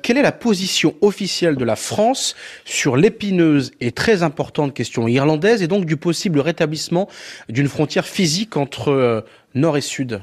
quelle 0.02 0.16
est 0.16 0.22
la 0.22 0.32
position 0.32 0.94
officielle 1.02 1.56
de 1.56 1.64
la 1.64 1.76
France 1.76 2.34
sur 2.64 2.96
l'épineuse 2.96 3.72
et 3.80 3.92
très 3.92 4.22
importante 4.22 4.72
question 4.72 5.06
irlandaise 5.06 5.62
et 5.62 5.68
donc 5.68 5.84
du 5.84 5.98
possible 5.98 6.40
rétablissement 6.40 7.08
d'une 7.50 7.68
frontière 7.68 8.06
physique 8.06 8.56
entre 8.56 9.24
nord 9.54 9.76
et 9.76 9.82
sud? 9.82 10.20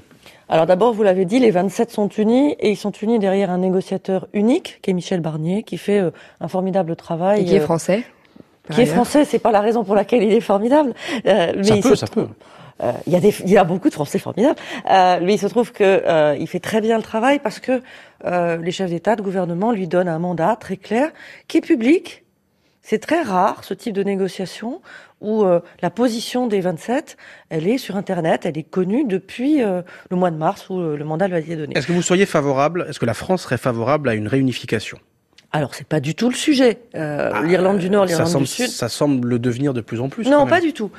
Alors 0.51 0.65
d'abord, 0.65 0.91
vous 0.91 1.03
l'avez 1.03 1.23
dit, 1.23 1.39
les 1.39 1.49
27 1.49 1.91
sont 1.91 2.09
unis 2.09 2.57
et 2.59 2.71
ils 2.71 2.75
sont 2.75 2.91
unis 2.91 3.19
derrière 3.19 3.49
un 3.51 3.59
négociateur 3.59 4.27
unique, 4.33 4.79
qui 4.81 4.89
est 4.89 4.93
Michel 4.93 5.21
Barnier, 5.21 5.63
qui 5.63 5.77
fait 5.77 5.99
euh, 5.99 6.11
un 6.41 6.49
formidable 6.49 6.97
travail. 6.97 7.43
Et 7.43 7.45
qui 7.45 7.55
est 7.55 7.61
euh, 7.61 7.63
français. 7.63 8.03
Qui 8.69 8.81
est 8.81 8.85
français, 8.85 9.23
c'est 9.23 9.39
pas 9.39 9.53
la 9.53 9.61
raison 9.61 9.85
pour 9.85 9.95
laquelle 9.95 10.23
il 10.23 10.33
est 10.33 10.41
formidable. 10.41 10.93
Euh, 11.25 11.53
mais 11.55 11.63
ça 11.63 11.77
peut, 11.77 11.95
ça 11.95 12.07
peut. 12.07 12.27
il 13.07 13.13
y 13.13 13.15
a 13.15 13.21
des, 13.21 13.33
il 13.45 13.49
y 13.49 13.57
a 13.57 13.63
beaucoup 13.63 13.87
de 13.87 13.93
Français 13.93 14.19
formidables. 14.19 14.59
mais 14.85 15.33
il 15.33 15.39
se 15.39 15.47
trouve 15.47 15.71
que 15.71 16.37
il 16.37 16.47
fait 16.47 16.59
très 16.59 16.81
bien 16.81 16.97
le 16.97 17.03
travail 17.03 17.39
parce 17.39 17.59
que 17.59 17.81
les 18.25 18.71
chefs 18.71 18.89
d'État, 18.89 19.15
de 19.15 19.21
gouvernement 19.21 19.71
lui 19.71 19.87
donnent 19.87 20.09
un 20.09 20.19
mandat 20.19 20.57
très 20.57 20.77
clair, 20.77 21.11
qui 21.47 21.57
est 21.57 21.61
public. 21.61 22.23
C'est 22.83 22.99
très 22.99 23.21
rare 23.21 23.63
ce 23.63 23.73
type 23.73 23.93
de 23.93 24.03
négociation 24.03 24.81
où 25.21 25.43
euh, 25.43 25.59
la 25.81 25.91
position 25.91 26.47
des 26.47 26.61
27, 26.61 27.15
elle 27.49 27.67
est 27.67 27.77
sur 27.77 27.95
Internet, 27.95 28.45
elle 28.45 28.57
est 28.57 28.63
connue 28.63 29.05
depuis 29.05 29.63
euh, 29.63 29.83
le 30.09 30.17
mois 30.17 30.31
de 30.31 30.37
mars 30.37 30.69
où 30.69 30.79
euh, 30.79 30.97
le 30.97 31.05
mandat 31.05 31.27
lui 31.27 31.35
a 31.35 31.39
été 31.39 31.55
donné. 31.55 31.77
Est-ce 31.77 31.85
que 31.85 31.91
vous 31.91 32.01
seriez 32.01 32.25
favorable, 32.25 32.87
est-ce 32.89 32.99
que 32.99 33.05
la 33.05 33.13
France 33.13 33.43
serait 33.43 33.59
favorable 33.59 34.09
à 34.09 34.15
une 34.15 34.27
réunification? 34.27 34.97
Alors 35.53 35.75
c'est 35.75 35.87
pas 35.87 35.99
du 35.99 36.15
tout 36.15 36.29
le 36.29 36.35
sujet. 36.35 36.79
Ah, 36.93 37.41
L'Irlande 37.43 37.77
du 37.77 37.89
Nord, 37.89 38.05
l'Irlande 38.05 38.37
du 38.37 38.45
Sud. 38.45 38.69
Ça 38.69 38.87
semble 38.87 39.27
le 39.27 39.37
devenir 39.37 39.73
de 39.73 39.81
plus 39.81 39.99
en 39.99 40.07
plus. 40.07 40.27
Non, 40.27 40.47
pas 40.47 40.61
du 40.61 40.73
tout. 40.73 40.91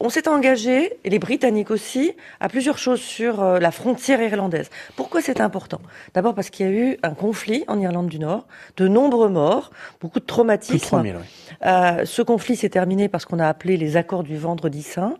On 0.00 0.08
s'est 0.08 0.28
engagé, 0.28 0.98
et 1.04 1.10
les 1.10 1.18
Britanniques 1.18 1.70
aussi, 1.70 2.12
à 2.40 2.48
plusieurs 2.48 2.78
choses 2.78 3.00
sur 3.00 3.42
euh, 3.42 3.58
la 3.58 3.70
frontière 3.70 4.20
irlandaise. 4.22 4.70
Pourquoi 4.96 5.20
c'est 5.20 5.40
important? 5.40 5.80
D'abord 6.14 6.34
parce 6.34 6.48
qu'il 6.48 6.66
y 6.66 6.68
a 6.68 6.72
eu 6.72 6.98
un 7.02 7.10
conflit 7.10 7.64
en 7.68 7.78
Irlande 7.78 8.08
du 8.08 8.18
Nord, 8.18 8.46
de 8.78 8.88
nombreux 8.88 9.28
morts, 9.28 9.70
beaucoup 10.00 10.18
de 10.18 10.24
traumatismes. 10.24 10.78
euh, 11.66 12.04
ce 12.06 12.22
conflit 12.22 12.56
s'est 12.56 12.70
terminé 12.70 13.08
par 13.08 13.20
ce 13.20 13.26
qu'on 13.26 13.38
a 13.38 13.46
appelé 13.46 13.76
les 13.76 13.98
accords 13.98 14.22
du 14.22 14.38
Vendredi 14.38 14.82
Saint, 14.82 15.18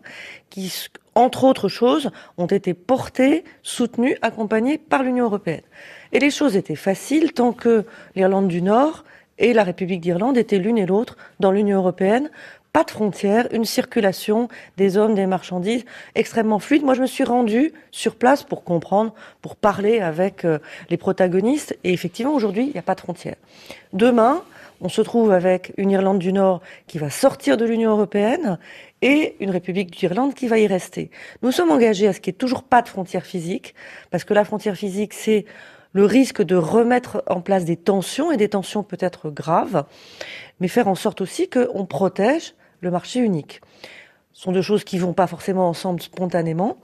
qui, 0.49 0.73
entre 1.13 1.43
autres 1.43 1.69
choses, 1.69 2.09
ont 2.37 2.47
été 2.47 2.73
portés, 2.73 3.43
soutenus, 3.61 4.17
accompagnés 4.23 4.79
par 4.79 5.03
l'Union 5.03 5.25
européenne. 5.25 5.61
Et 6.11 6.19
les 6.19 6.31
choses 6.31 6.57
étaient 6.57 6.75
faciles 6.75 7.33
tant 7.33 7.53
que 7.53 7.85
l'Irlande 8.15 8.47
du 8.47 8.63
Nord 8.63 9.05
et 9.37 9.53
la 9.53 9.63
République 9.63 10.01
d'Irlande 10.01 10.37
étaient 10.37 10.59
l'une 10.59 10.77
et 10.77 10.85
l'autre 10.85 11.17
dans 11.39 11.51
l'Union 11.51 11.77
européenne 11.77 12.29
pas 12.73 12.83
de 12.83 12.91
frontières, 12.91 13.47
une 13.51 13.65
circulation 13.65 14.47
des 14.77 14.97
hommes, 14.97 15.13
des 15.13 15.25
marchandises 15.25 15.83
extrêmement 16.15 16.59
fluide. 16.59 16.83
Moi, 16.83 16.93
je 16.93 17.01
me 17.01 17.07
suis 17.07 17.23
rendue 17.23 17.73
sur 17.91 18.15
place 18.15 18.43
pour 18.43 18.63
comprendre, 18.63 19.13
pour 19.41 19.55
parler 19.55 19.99
avec 19.99 20.45
euh, 20.45 20.59
les 20.89 20.97
protagonistes. 20.97 21.77
Et 21.83 21.91
effectivement, 21.91 22.33
aujourd'hui, 22.33 22.67
il 22.67 22.71
n'y 22.71 22.79
a 22.79 22.83
pas 22.83 22.95
de 22.95 23.01
frontières. 23.01 23.35
Demain, 23.91 24.41
on 24.79 24.89
se 24.89 25.01
trouve 25.01 25.31
avec 25.31 25.73
une 25.77 25.91
Irlande 25.91 26.19
du 26.19 26.31
Nord 26.31 26.61
qui 26.87 26.97
va 26.97 27.09
sortir 27.09 27.57
de 27.57 27.65
l'Union 27.65 27.91
européenne 27.91 28.57
et 29.01 29.35
une 29.39 29.51
République 29.51 29.91
d'Irlande 29.91 30.33
qui 30.33 30.47
va 30.47 30.57
y 30.57 30.65
rester. 30.65 31.11
Nous 31.43 31.51
sommes 31.51 31.71
engagés 31.71 32.07
à 32.07 32.13
ce 32.13 32.19
qu'il 32.19 32.31
n'y 32.31 32.35
ait 32.35 32.39
toujours 32.39 32.63
pas 32.63 32.81
de 32.81 32.87
frontières 32.87 33.25
physiques, 33.25 33.75
parce 34.09 34.23
que 34.23 34.33
la 34.33 34.45
frontière 34.45 34.75
physique, 34.75 35.13
c'est 35.13 35.45
le 35.93 36.05
risque 36.05 36.41
de 36.41 36.55
remettre 36.55 37.23
en 37.27 37.41
place 37.41 37.65
des 37.65 37.75
tensions, 37.75 38.31
et 38.31 38.37
des 38.37 38.49
tensions 38.49 38.81
peut-être 38.81 39.29
graves, 39.29 39.83
mais 40.59 40.67
faire 40.67 40.87
en 40.87 40.95
sorte 40.95 41.21
aussi 41.21 41.49
qu'on 41.49 41.85
protège 41.85 42.53
le 42.81 42.91
marché 42.91 43.19
unique. 43.19 43.61
Ce 44.33 44.43
sont 44.43 44.51
deux 44.51 44.61
choses 44.61 44.83
qui 44.83 44.97
vont 44.97 45.13
pas 45.13 45.27
forcément 45.27 45.69
ensemble 45.69 46.01
spontanément. 46.01 46.77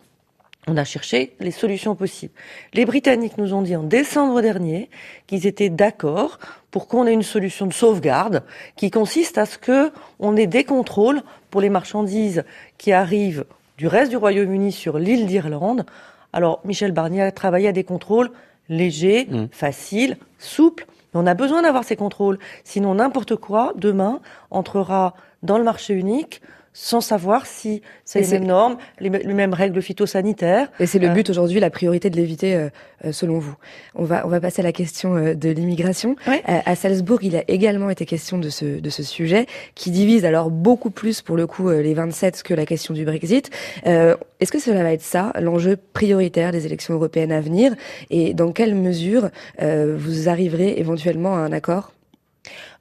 On 0.68 0.78
a 0.78 0.84
cherché 0.84 1.34
les 1.40 1.52
solutions 1.52 1.96
possibles. 1.96 2.34
Les 2.74 2.86
Britanniques 2.86 3.38
nous 3.38 3.54
ont 3.54 3.62
dit 3.62 3.76
en 3.76 3.84
décembre 3.84 4.42
dernier 4.42 4.90
qu'ils 5.26 5.48
étaient 5.48 5.70
d'accord 5.70 6.40
pour 6.72 6.88
qu'on 6.88 7.08
ait 7.08 7.14
une 7.14 7.24
solution 7.24 7.68
de 7.68 7.74
sauvegarde 7.74 8.44
qui 8.76 8.92
consiste 8.92 9.38
à 9.38 9.46
ce 9.46 9.58
que 9.58 9.92
on 10.20 10.36
ait 10.36 10.48
des 10.48 10.66
contrôles 10.66 11.22
pour 11.50 11.62
les 11.62 11.70
marchandises 11.70 12.44
qui 12.78 12.92
arrivent 12.92 13.46
du 13.78 13.88
reste 13.88 14.10
du 14.10 14.18
Royaume-Uni 14.18 14.72
sur 14.74 15.00
l'île 15.00 15.26
d'Irlande. 15.26 15.86
Alors, 16.34 16.60
Michel 16.66 16.92
Barnier 16.92 17.22
a 17.22 17.32
travaillé 17.32 17.70
à 17.70 17.72
des 17.72 17.86
contrôles 17.86 18.32
légers, 18.68 19.28
mmh. 19.30 19.46
faciles, 19.52 20.18
souples. 20.38 20.86
On 21.14 21.26
a 21.26 21.34
besoin 21.34 21.62
d'avoir 21.62 21.84
ces 21.84 21.96
contrôles. 21.96 22.38
Sinon, 22.64 22.96
n'importe 22.96 23.36
quoi, 23.36 23.74
demain, 23.76 24.20
entrera 24.52 25.14
dans 25.44 25.58
le 25.58 25.64
marché 25.64 25.94
unique 25.94 26.42
sans 26.80 27.02
savoir 27.02 27.48
si 27.48 27.82
c'est 28.06 28.22
les 28.22 28.28
mêmes 28.28 28.46
normes, 28.46 28.78
les, 29.00 29.10
mêmes 29.10 29.56
règles 29.56 29.82
phytosanitaires. 29.82 30.72
Et 30.80 30.86
c'est 30.86 31.00
le 31.00 31.08
euh, 31.08 31.14
but 31.14 31.28
aujourd'hui, 31.28 31.60
la 31.60 31.72
priorité 31.72 32.12
de 32.12 32.16
l'éviter, 32.16 32.54
euh, 32.54 32.70
euh, 33.04 33.12
selon 33.12 33.40
vous. 33.40 33.56
On 33.96 34.04
va, 34.04 34.28
on 34.28 34.30
va 34.30 34.40
passer 34.40 34.62
à 34.62 34.64
la 34.64 34.72
question 34.72 35.34
de 35.34 35.50
l'immigration. 35.50 36.16
à 36.46 36.76
Salzbourg, 36.76 37.24
il 37.24 37.36
a 37.36 37.44
également 37.48 37.90
été 37.90 38.06
question 38.06 38.38
de 38.38 38.50
ce, 38.50 38.80
de 38.80 38.90
ce 38.92 39.02
sujet, 39.02 39.48
qui 39.74 39.90
divise 39.90 40.24
alors 40.24 40.52
beaucoup 40.52 40.92
plus, 40.92 41.24
pour 41.24 41.36
le 41.36 41.48
coup, 41.48 41.68
les 41.72 41.96
27 41.96 42.44
que 42.44 42.54
la 42.54 42.68
question 42.68 42.94
du 42.94 43.06
Brexit. 43.06 43.50
Est-ce 43.84 44.52
que 44.52 44.60
cela 44.60 44.84
va 44.84 44.94
être 44.94 45.02
ça, 45.02 45.34
l'enjeu 45.42 45.78
prioritaire 45.94 46.52
des 46.52 46.68
élections 46.68 46.94
européennes 46.94 47.32
à 47.32 47.42
venir? 47.42 47.74
Et 48.12 48.36
dans 48.36 48.52
quelle 48.52 48.76
mesure 48.76 49.32
vous 49.60 50.30
arriverez 50.30 50.76
éventuellement 50.78 51.36
à 51.38 51.40
un 51.40 51.52
accord? 51.52 51.92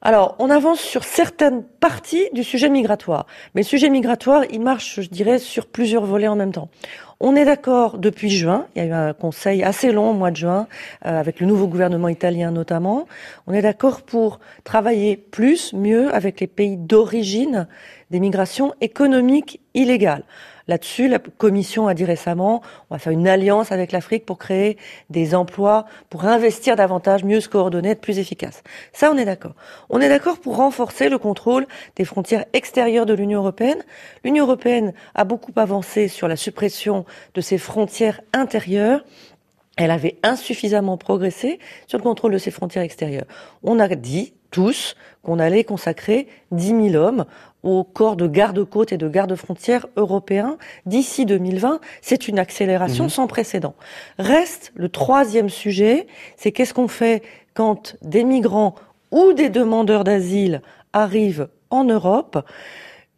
Alors, 0.06 0.36
on 0.38 0.50
avance 0.50 0.78
sur 0.78 1.02
certaines 1.02 1.64
parties 1.64 2.28
du 2.32 2.44
sujet 2.44 2.68
migratoire. 2.68 3.26
Mais 3.56 3.62
le 3.62 3.66
sujet 3.66 3.90
migratoire, 3.90 4.44
il 4.52 4.60
marche, 4.60 5.00
je 5.00 5.08
dirais, 5.08 5.40
sur 5.40 5.66
plusieurs 5.66 6.04
volets 6.04 6.28
en 6.28 6.36
même 6.36 6.52
temps. 6.52 6.68
On 7.18 7.34
est 7.34 7.44
d'accord 7.44 7.98
depuis 7.98 8.30
juin, 8.30 8.66
il 8.76 8.84
y 8.84 8.84
a 8.84 8.88
eu 8.88 8.92
un 8.92 9.14
conseil 9.14 9.64
assez 9.64 9.90
long 9.90 10.10
au 10.10 10.12
mois 10.12 10.30
de 10.30 10.36
juin, 10.36 10.68
euh, 11.06 11.18
avec 11.18 11.40
le 11.40 11.48
nouveau 11.48 11.66
gouvernement 11.66 12.06
italien 12.06 12.52
notamment. 12.52 13.08
On 13.48 13.52
est 13.52 13.62
d'accord 13.62 14.02
pour 14.02 14.38
travailler 14.62 15.16
plus, 15.16 15.72
mieux 15.72 16.14
avec 16.14 16.38
les 16.38 16.46
pays 16.46 16.76
d'origine 16.76 17.66
des 18.12 18.20
migrations 18.20 18.74
économiques 18.80 19.60
illégales. 19.74 20.22
Là-dessus, 20.68 21.06
la 21.06 21.20
Commission 21.20 21.86
a 21.86 21.94
dit 21.94 22.04
récemment, 22.04 22.60
on 22.90 22.94
va 22.94 22.98
faire 22.98 23.12
une 23.12 23.28
alliance 23.28 23.70
avec 23.70 23.92
l'Afrique 23.92 24.26
pour 24.26 24.36
créer 24.36 24.76
des 25.10 25.34
emplois, 25.34 25.86
pour 26.10 26.24
investir 26.24 26.74
davantage, 26.74 27.22
mieux 27.22 27.40
se 27.40 27.48
coordonner, 27.48 27.90
être 27.90 28.00
plus 28.00 28.18
efficace. 28.18 28.64
Ça, 28.92 29.12
on 29.12 29.16
est 29.16 29.24
d'accord. 29.24 29.54
On 29.96 30.00
est 30.02 30.10
d'accord 30.10 30.40
pour 30.40 30.56
renforcer 30.56 31.08
le 31.08 31.16
contrôle 31.16 31.66
des 31.96 32.04
frontières 32.04 32.44
extérieures 32.52 33.06
de 33.06 33.14
l'Union 33.14 33.38
européenne. 33.40 33.82
L'Union 34.24 34.44
européenne 34.44 34.92
a 35.14 35.24
beaucoup 35.24 35.52
avancé 35.56 36.08
sur 36.08 36.28
la 36.28 36.36
suppression 36.36 37.06
de 37.32 37.40
ses 37.40 37.56
frontières 37.56 38.20
intérieures 38.34 39.02
elle 39.78 39.90
avait 39.90 40.16
insuffisamment 40.22 40.96
progressé 40.96 41.58
sur 41.86 41.98
le 41.98 42.02
contrôle 42.02 42.32
de 42.32 42.38
ses 42.38 42.50
frontières 42.50 42.82
extérieures. 42.82 43.26
On 43.62 43.78
a 43.78 43.88
dit 43.88 44.32
tous 44.50 44.96
qu'on 45.22 45.38
allait 45.38 45.64
consacrer 45.64 46.28
10 46.52 46.90
000 46.92 46.94
hommes 46.94 47.26
au 47.62 47.84
corps 47.84 48.16
de 48.16 48.26
garde-côtes 48.26 48.92
et 48.92 48.96
de 48.96 49.06
garde-frontières 49.06 49.86
européens 49.96 50.56
d'ici 50.86 51.26
2020. 51.26 51.80
C'est 52.00 52.26
une 52.26 52.38
accélération 52.38 53.04
mhm. 53.04 53.10
sans 53.10 53.26
précédent. 53.26 53.74
Reste 54.18 54.72
le 54.76 54.88
troisième 54.88 55.50
sujet, 55.50 56.06
c'est 56.38 56.52
qu'est-ce 56.52 56.72
qu'on 56.72 56.88
fait 56.88 57.22
quand 57.52 57.96
des 58.00 58.24
migrants 58.24 58.76
ou 59.16 59.32
des 59.32 59.48
demandeurs 59.48 60.04
d'asile 60.04 60.60
arrivent 60.92 61.48
en 61.70 61.84
Europe 61.84 62.44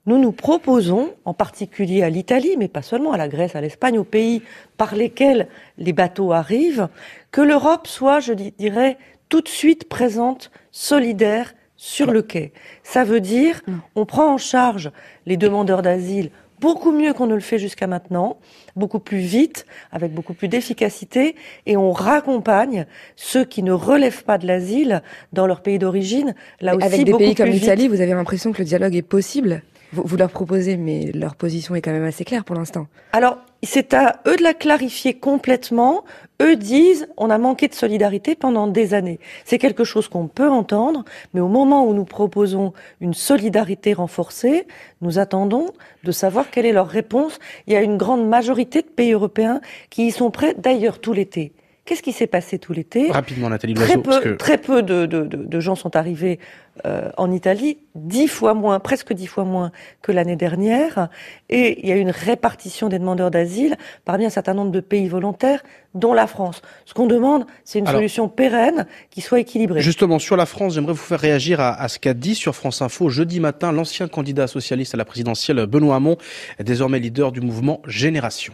nous 0.09 0.19
nous 0.19 0.33
proposons, 0.33 1.13
en 1.27 1.35
particulier 1.35 2.03
à 2.03 2.09
l'Italie, 2.09 2.57
mais 2.59 2.69
pas 2.69 2.81
seulement, 2.81 3.13
à 3.13 3.19
la 3.19 3.29
Grèce, 3.29 3.55
à 3.55 3.61
l'Espagne, 3.61 3.99
aux 3.99 4.05
pays 4.05 4.41
par 4.79 4.95
lesquels 4.95 5.49
les 5.77 5.93
bateaux 5.93 6.33
arrivent, 6.33 6.89
que 7.31 7.43
l'Europe 7.43 7.87
soit, 7.87 8.19
je 8.19 8.33
dirais, 8.33 8.97
tout 9.29 9.43
de 9.43 9.49
suite 9.49 9.87
présente, 9.87 10.51
solidaire 10.71 11.53
sur 11.77 12.11
le 12.11 12.23
quai. 12.23 12.55
Ça 12.83 13.05
veut 13.05 13.21
dire, 13.21 13.61
mm. 13.67 13.73
on 13.97 14.07
prend 14.07 14.33
en 14.33 14.39
charge 14.39 14.93
les 15.27 15.37
demandeurs 15.37 15.83
d'asile 15.83 16.31
beaucoup 16.61 16.93
mieux 16.93 17.13
qu'on 17.13 17.27
ne 17.27 17.35
le 17.35 17.41
fait 17.41 17.59
jusqu'à 17.59 17.87
maintenant, 17.87 18.39
beaucoup 18.77 18.99
plus 18.99 19.19
vite, 19.19 19.67
avec 19.93 20.13
beaucoup 20.13 20.35
plus 20.35 20.49
d'efficacité, 20.49 21.37
et 21.67 21.77
on 21.77 21.93
raccompagne 21.93 22.87
ceux 23.17 23.45
qui 23.45 23.63
ne 23.63 23.73
relèvent 23.73 24.25
pas 24.25 24.39
de 24.39 24.47
l'asile 24.47 25.03
dans 25.33 25.47
leur 25.47 25.61
pays 25.63 25.79
d'origine, 25.79 26.35
là 26.61 26.77
aussi 26.77 26.87
Avec 26.87 27.05
des 27.05 27.15
pays 27.15 27.35
comme 27.35 27.49
l'Italie, 27.49 27.89
vous 27.89 28.01
avez 28.01 28.13
l'impression 28.13 28.53
que 28.53 28.59
le 28.59 28.65
dialogue 28.65 28.97
est 28.97 29.03
possible? 29.03 29.63
Vous, 29.93 30.17
leur 30.17 30.31
proposez, 30.31 30.77
mais 30.77 31.11
leur 31.15 31.35
position 31.35 31.75
est 31.75 31.81
quand 31.81 31.93
même 31.93 32.05
assez 32.05 32.25
claire 32.25 32.45
pour 32.45 32.57
l'instant. 32.57 32.87
Alors, 33.13 33.39
c'est 33.63 33.95
à 33.95 34.21
eux 34.27 34.37
de 34.37 34.43
la 34.43 34.55
clarifier 34.55 35.15
complètement. 35.15 36.05
Eux 36.41 36.57
disent, 36.57 37.09
on 37.17 37.31
a 37.31 37.39
manqué 37.39 37.69
de 37.69 37.75
solidarité 37.75 38.35
pendant 38.35 38.67
des 38.67 38.95
années. 38.95 39.19
C'est 39.45 39.59
quelque 39.59 39.85
chose 39.85 40.09
qu'on 40.09 40.29
peut 40.29 40.49
entendre, 40.49 41.05
mais 41.35 41.41
au 41.41 41.49
moment 41.49 41.87
où 41.87 41.95
nous 41.95 42.05
proposons 42.05 42.73
une 43.01 43.15
solidarité 43.15 43.95
renforcée, 43.95 44.67
nous 45.01 45.19
attendons 45.19 45.71
de 46.05 46.13
savoir 46.13 46.51
quelle 46.51 46.67
est 46.67 46.73
leur 46.73 46.89
réponse. 46.89 47.39
Il 47.67 47.73
y 47.73 47.77
a 47.77 47.83
une 47.83 47.97
grande 47.97 48.29
majorité 48.29 48.83
de 48.83 48.89
pays 48.89 49.13
européens 49.13 49.61
qui 49.91 50.07
y 50.07 50.11
sont 50.11 50.31
prêts, 50.31 50.55
d'ailleurs 50.57 51.01
tout 51.01 51.13
l'été. 51.13 51.53
Qu'est-ce 51.89 52.03
qui 52.03 52.13
s'est 52.13 52.27
passé 52.27 52.59
tout 52.59 52.75
l'été? 52.75 53.11
Rapidement, 53.11 53.49
Nathalie 53.49 53.73
Loiseau. 53.73 54.03
Très 54.03 54.21
peu, 54.21 54.37
très 54.37 54.59
peu 54.59 54.83
de, 54.83 55.07
de, 55.07 55.23
de, 55.23 55.61
gens 55.61 55.75
sont 55.75 55.97
arrivés 55.97 56.39
euh, 56.85 57.09
en 57.17 57.33
Italie, 57.33 57.79
dix 57.95 58.29
fois 58.29 58.53
moins, 58.53 58.79
presque 58.79 59.15
dix 59.15 59.27
fois 59.27 59.45
moins 59.45 59.73
que 60.03 60.13
l'année 60.13 60.37
dernière. 60.37 61.09
Et 61.49 61.81
il 61.83 61.89
y 61.89 61.93
a 61.93 61.97
une 61.97 62.11
répartition 62.11 62.91
des 62.91 62.99
demandeurs 62.99 63.31
d'asile 63.31 63.79
parmi 64.05 64.27
un 64.27 64.29
certain 64.29 64.53
nombre 64.53 64.71
de 64.71 64.81
pays 64.81 65.09
volontaires, 65.09 65.63
dont 65.95 66.13
la 66.13 66.27
France. 66.27 66.61
Ce 66.85 66.93
qu'on 66.93 67.07
demande, 67.07 67.47
c'est 67.65 67.79
une 67.79 67.87
solution 67.87 68.29
pérenne 68.29 68.85
qui 69.09 69.23
soit 69.23 69.41
équilibrée. 69.41 69.81
Justement, 69.81 70.19
sur 70.19 70.37
la 70.37 70.45
France, 70.45 70.75
j'aimerais 70.75 70.93
vous 70.93 70.99
faire 70.99 71.21
réagir 71.21 71.59
à, 71.59 71.73
à 71.73 71.89
ce 71.89 71.99
qu'a 71.99 72.13
dit 72.13 72.35
sur 72.35 72.55
France 72.55 72.83
Info 72.83 73.09
jeudi 73.09 73.41
matin 73.41 73.73
l'ancien 73.73 74.09
candidat 74.09 74.47
socialiste 74.47 74.93
à 74.93 74.99
la 74.99 75.07
présidentielle, 75.07 75.65
Benoît 75.65 75.97
Hamon, 75.97 76.19
désormais 76.61 76.99
leader 76.99 77.33
du 77.33 77.41
mouvement 77.41 77.81
Génération 77.87 78.53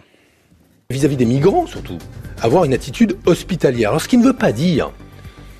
vis-à-vis 0.90 1.16
des 1.16 1.24
migrants 1.24 1.66
surtout, 1.66 1.98
avoir 2.42 2.64
une 2.64 2.74
attitude 2.74 3.16
hospitalière. 3.26 3.90
Alors 3.90 4.00
ce 4.00 4.08
qui 4.08 4.18
ne 4.18 4.24
veut 4.24 4.32
pas 4.32 4.52
dire 4.52 4.92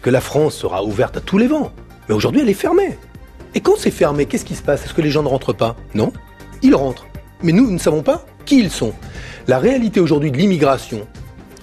que 0.02 0.10
la 0.10 0.20
France 0.20 0.54
sera 0.54 0.84
ouverte 0.84 1.16
à 1.16 1.20
tous 1.20 1.38
les 1.38 1.46
vents, 1.46 1.72
mais 2.08 2.14
aujourd'hui 2.14 2.42
elle 2.42 2.48
est 2.48 2.54
fermée. 2.54 2.98
Et 3.54 3.60
quand 3.60 3.76
c'est 3.78 3.90
fermé, 3.90 4.26
qu'est-ce 4.26 4.44
qui 4.44 4.56
se 4.56 4.62
passe? 4.62 4.84
Est-ce 4.84 4.94
que 4.94 5.02
les 5.02 5.10
gens 5.10 5.22
ne 5.22 5.28
rentrent 5.28 5.52
pas? 5.52 5.76
Non, 5.94 6.12
ils 6.62 6.74
rentrent. 6.74 7.06
Mais 7.42 7.52
nous, 7.52 7.66
nous 7.66 7.72
ne 7.72 7.78
savons 7.78 8.02
pas 8.02 8.26
qui 8.44 8.58
ils 8.58 8.70
sont. 8.70 8.92
La 9.46 9.58
réalité 9.58 10.00
aujourd'hui 10.00 10.30
de 10.30 10.36
l'immigration 10.36 11.06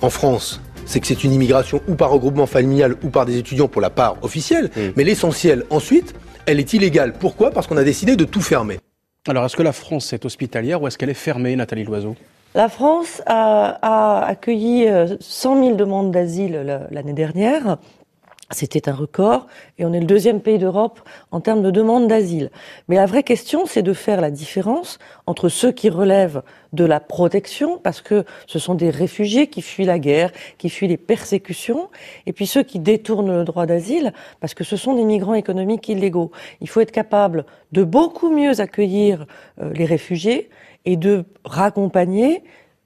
en 0.01 0.09
France, 0.09 0.61
c'est 0.85 0.99
que 0.99 1.07
c'est 1.07 1.23
une 1.23 1.33
immigration 1.33 1.81
ou 1.87 1.95
par 1.95 2.09
regroupement 2.09 2.45
familial 2.45 2.95
ou 3.03 3.09
par 3.09 3.25
des 3.25 3.37
étudiants 3.37 3.67
pour 3.67 3.81
la 3.81 3.89
part 3.89 4.17
officielle, 4.23 4.71
mm. 4.75 4.79
mais 4.95 5.03
l'essentiel 5.03 5.65
ensuite, 5.69 6.13
elle 6.45 6.59
est 6.59 6.73
illégale. 6.73 7.13
Pourquoi? 7.13 7.51
Parce 7.51 7.67
qu'on 7.67 7.77
a 7.77 7.83
décidé 7.83 8.15
de 8.15 8.25
tout 8.25 8.41
fermer. 8.41 8.79
Alors 9.27 9.45
est-ce 9.45 9.55
que 9.55 9.63
la 9.63 9.73
France 9.73 10.13
est 10.13 10.25
hospitalière 10.25 10.81
ou 10.81 10.87
est-ce 10.87 10.97
qu'elle 10.97 11.09
est 11.09 11.13
fermée, 11.13 11.55
Nathalie 11.55 11.83
Loiseau? 11.83 12.15
La 12.53 12.69
France 12.69 13.21
a, 13.25 14.25
accueilli 14.25 14.87
100 15.19 15.55
euh, 15.57 15.63
000 15.63 15.75
demandes 15.75 16.11
d'asile 16.11 16.87
l'année 16.91 17.13
dernière. 17.13 17.77
C'était 18.53 18.89
un 18.89 18.93
record 18.93 19.47
et 19.77 19.85
on 19.85 19.93
est 19.93 19.99
le 20.01 20.05
deuxième 20.05 20.41
pays 20.41 20.57
d'Europe 20.57 20.99
en 21.31 21.39
termes 21.39 21.61
de 21.61 21.71
demande 21.71 22.07
d'asile. 22.07 22.51
Mais 22.89 22.97
la 22.97 23.05
vraie 23.05 23.23
question, 23.23 23.65
c'est 23.65 23.81
de 23.81 23.93
faire 23.93 24.19
la 24.19 24.29
différence 24.29 24.99
entre 25.25 25.47
ceux 25.47 25.71
qui 25.71 25.89
relèvent 25.89 26.43
de 26.73 26.83
la 26.83 26.99
protection, 26.99 27.77
parce 27.77 28.01
que 28.01 28.25
ce 28.47 28.59
sont 28.59 28.75
des 28.75 28.89
réfugiés 28.89 29.47
qui 29.47 29.61
fuient 29.61 29.85
la 29.85 29.99
guerre, 29.99 30.31
qui 30.57 30.69
fuient 30.69 30.87
les 30.87 30.97
persécutions, 30.97 31.89
et 32.25 32.33
puis 32.33 32.47
ceux 32.47 32.63
qui 32.63 32.79
détournent 32.79 33.37
le 33.37 33.43
droit 33.45 33.65
d'asile, 33.65 34.13
parce 34.39 34.53
que 34.53 34.63
ce 34.63 34.75
sont 34.75 34.95
des 34.95 35.03
migrants 35.03 35.33
économiques 35.33 35.87
illégaux. 35.87 36.31
Il 36.59 36.67
faut 36.67 36.81
être 36.81 36.91
capable 36.91 37.45
de 37.71 37.83
beaucoup 37.83 38.29
mieux 38.29 38.59
accueillir 38.59 39.25
euh, 39.61 39.71
les 39.73 39.85
réfugiés 39.85 40.49
et 40.85 40.97
de 40.97 41.25
raccompagner 41.43 42.43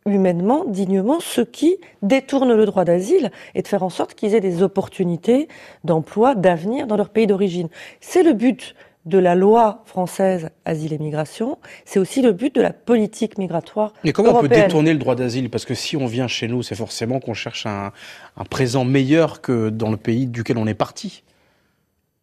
humainement, 0.08 0.66
dignement, 0.66 1.20
ceux 1.20 1.46
qui 1.46 1.78
détournent 2.04 2.54
le 2.54 2.66
droit 2.66 2.86
d'asile 2.86 3.32
et 3.56 3.64
de 3.64 3.68
faire 3.68 3.82
en 3.82 3.90
sorte 3.90 4.14
qu'ils 4.14 4.36
aient 4.36 4.42
des 4.42 4.62
opportunités 4.62 5.48
d'emploi, 5.84 6.36
d'avenir 6.36 6.86
dans 6.86 6.96
leur 6.96 7.10
pays 7.10 7.26
d'origine. 7.26 7.70
C'est 8.02 8.22
le 8.22 8.34
but 8.34 8.76
de 9.06 9.18
la 9.18 9.36
loi 9.36 9.84
française 9.86 10.50
asile 10.66 10.94
et 10.94 10.98
migration, 10.98 11.60
c'est 11.86 12.00
aussi 12.00 12.22
le 12.22 12.32
but 12.32 12.54
de 12.54 12.62
la 12.62 12.72
politique 12.74 13.38
migratoire. 13.38 13.94
Mais 14.04 14.12
comment 14.12 14.38
on 14.38 14.42
peut 14.42 14.48
détourner 14.48 14.94
le 14.94 15.00
droit 15.00 15.16
d'asile? 15.16 15.50
Parce 15.50 15.66
que 15.66 15.76
si 15.76 15.96
on 15.96 16.08
vient 16.08 16.28
chez 16.28 16.48
nous, 16.48 16.64
c'est 16.64 16.76
forcément 16.76 17.20
qu'on 17.20 17.36
cherche 17.36 17.66
un, 17.66 17.92
un 18.38 18.44
présent 18.46 18.84
meilleur 18.84 19.42
que 19.42 19.70
dans 19.70 19.92
le 19.92 19.98
pays 19.98 20.26
duquel 20.26 20.58
on 20.58 20.66
est 20.66 20.74
parti 20.74 21.24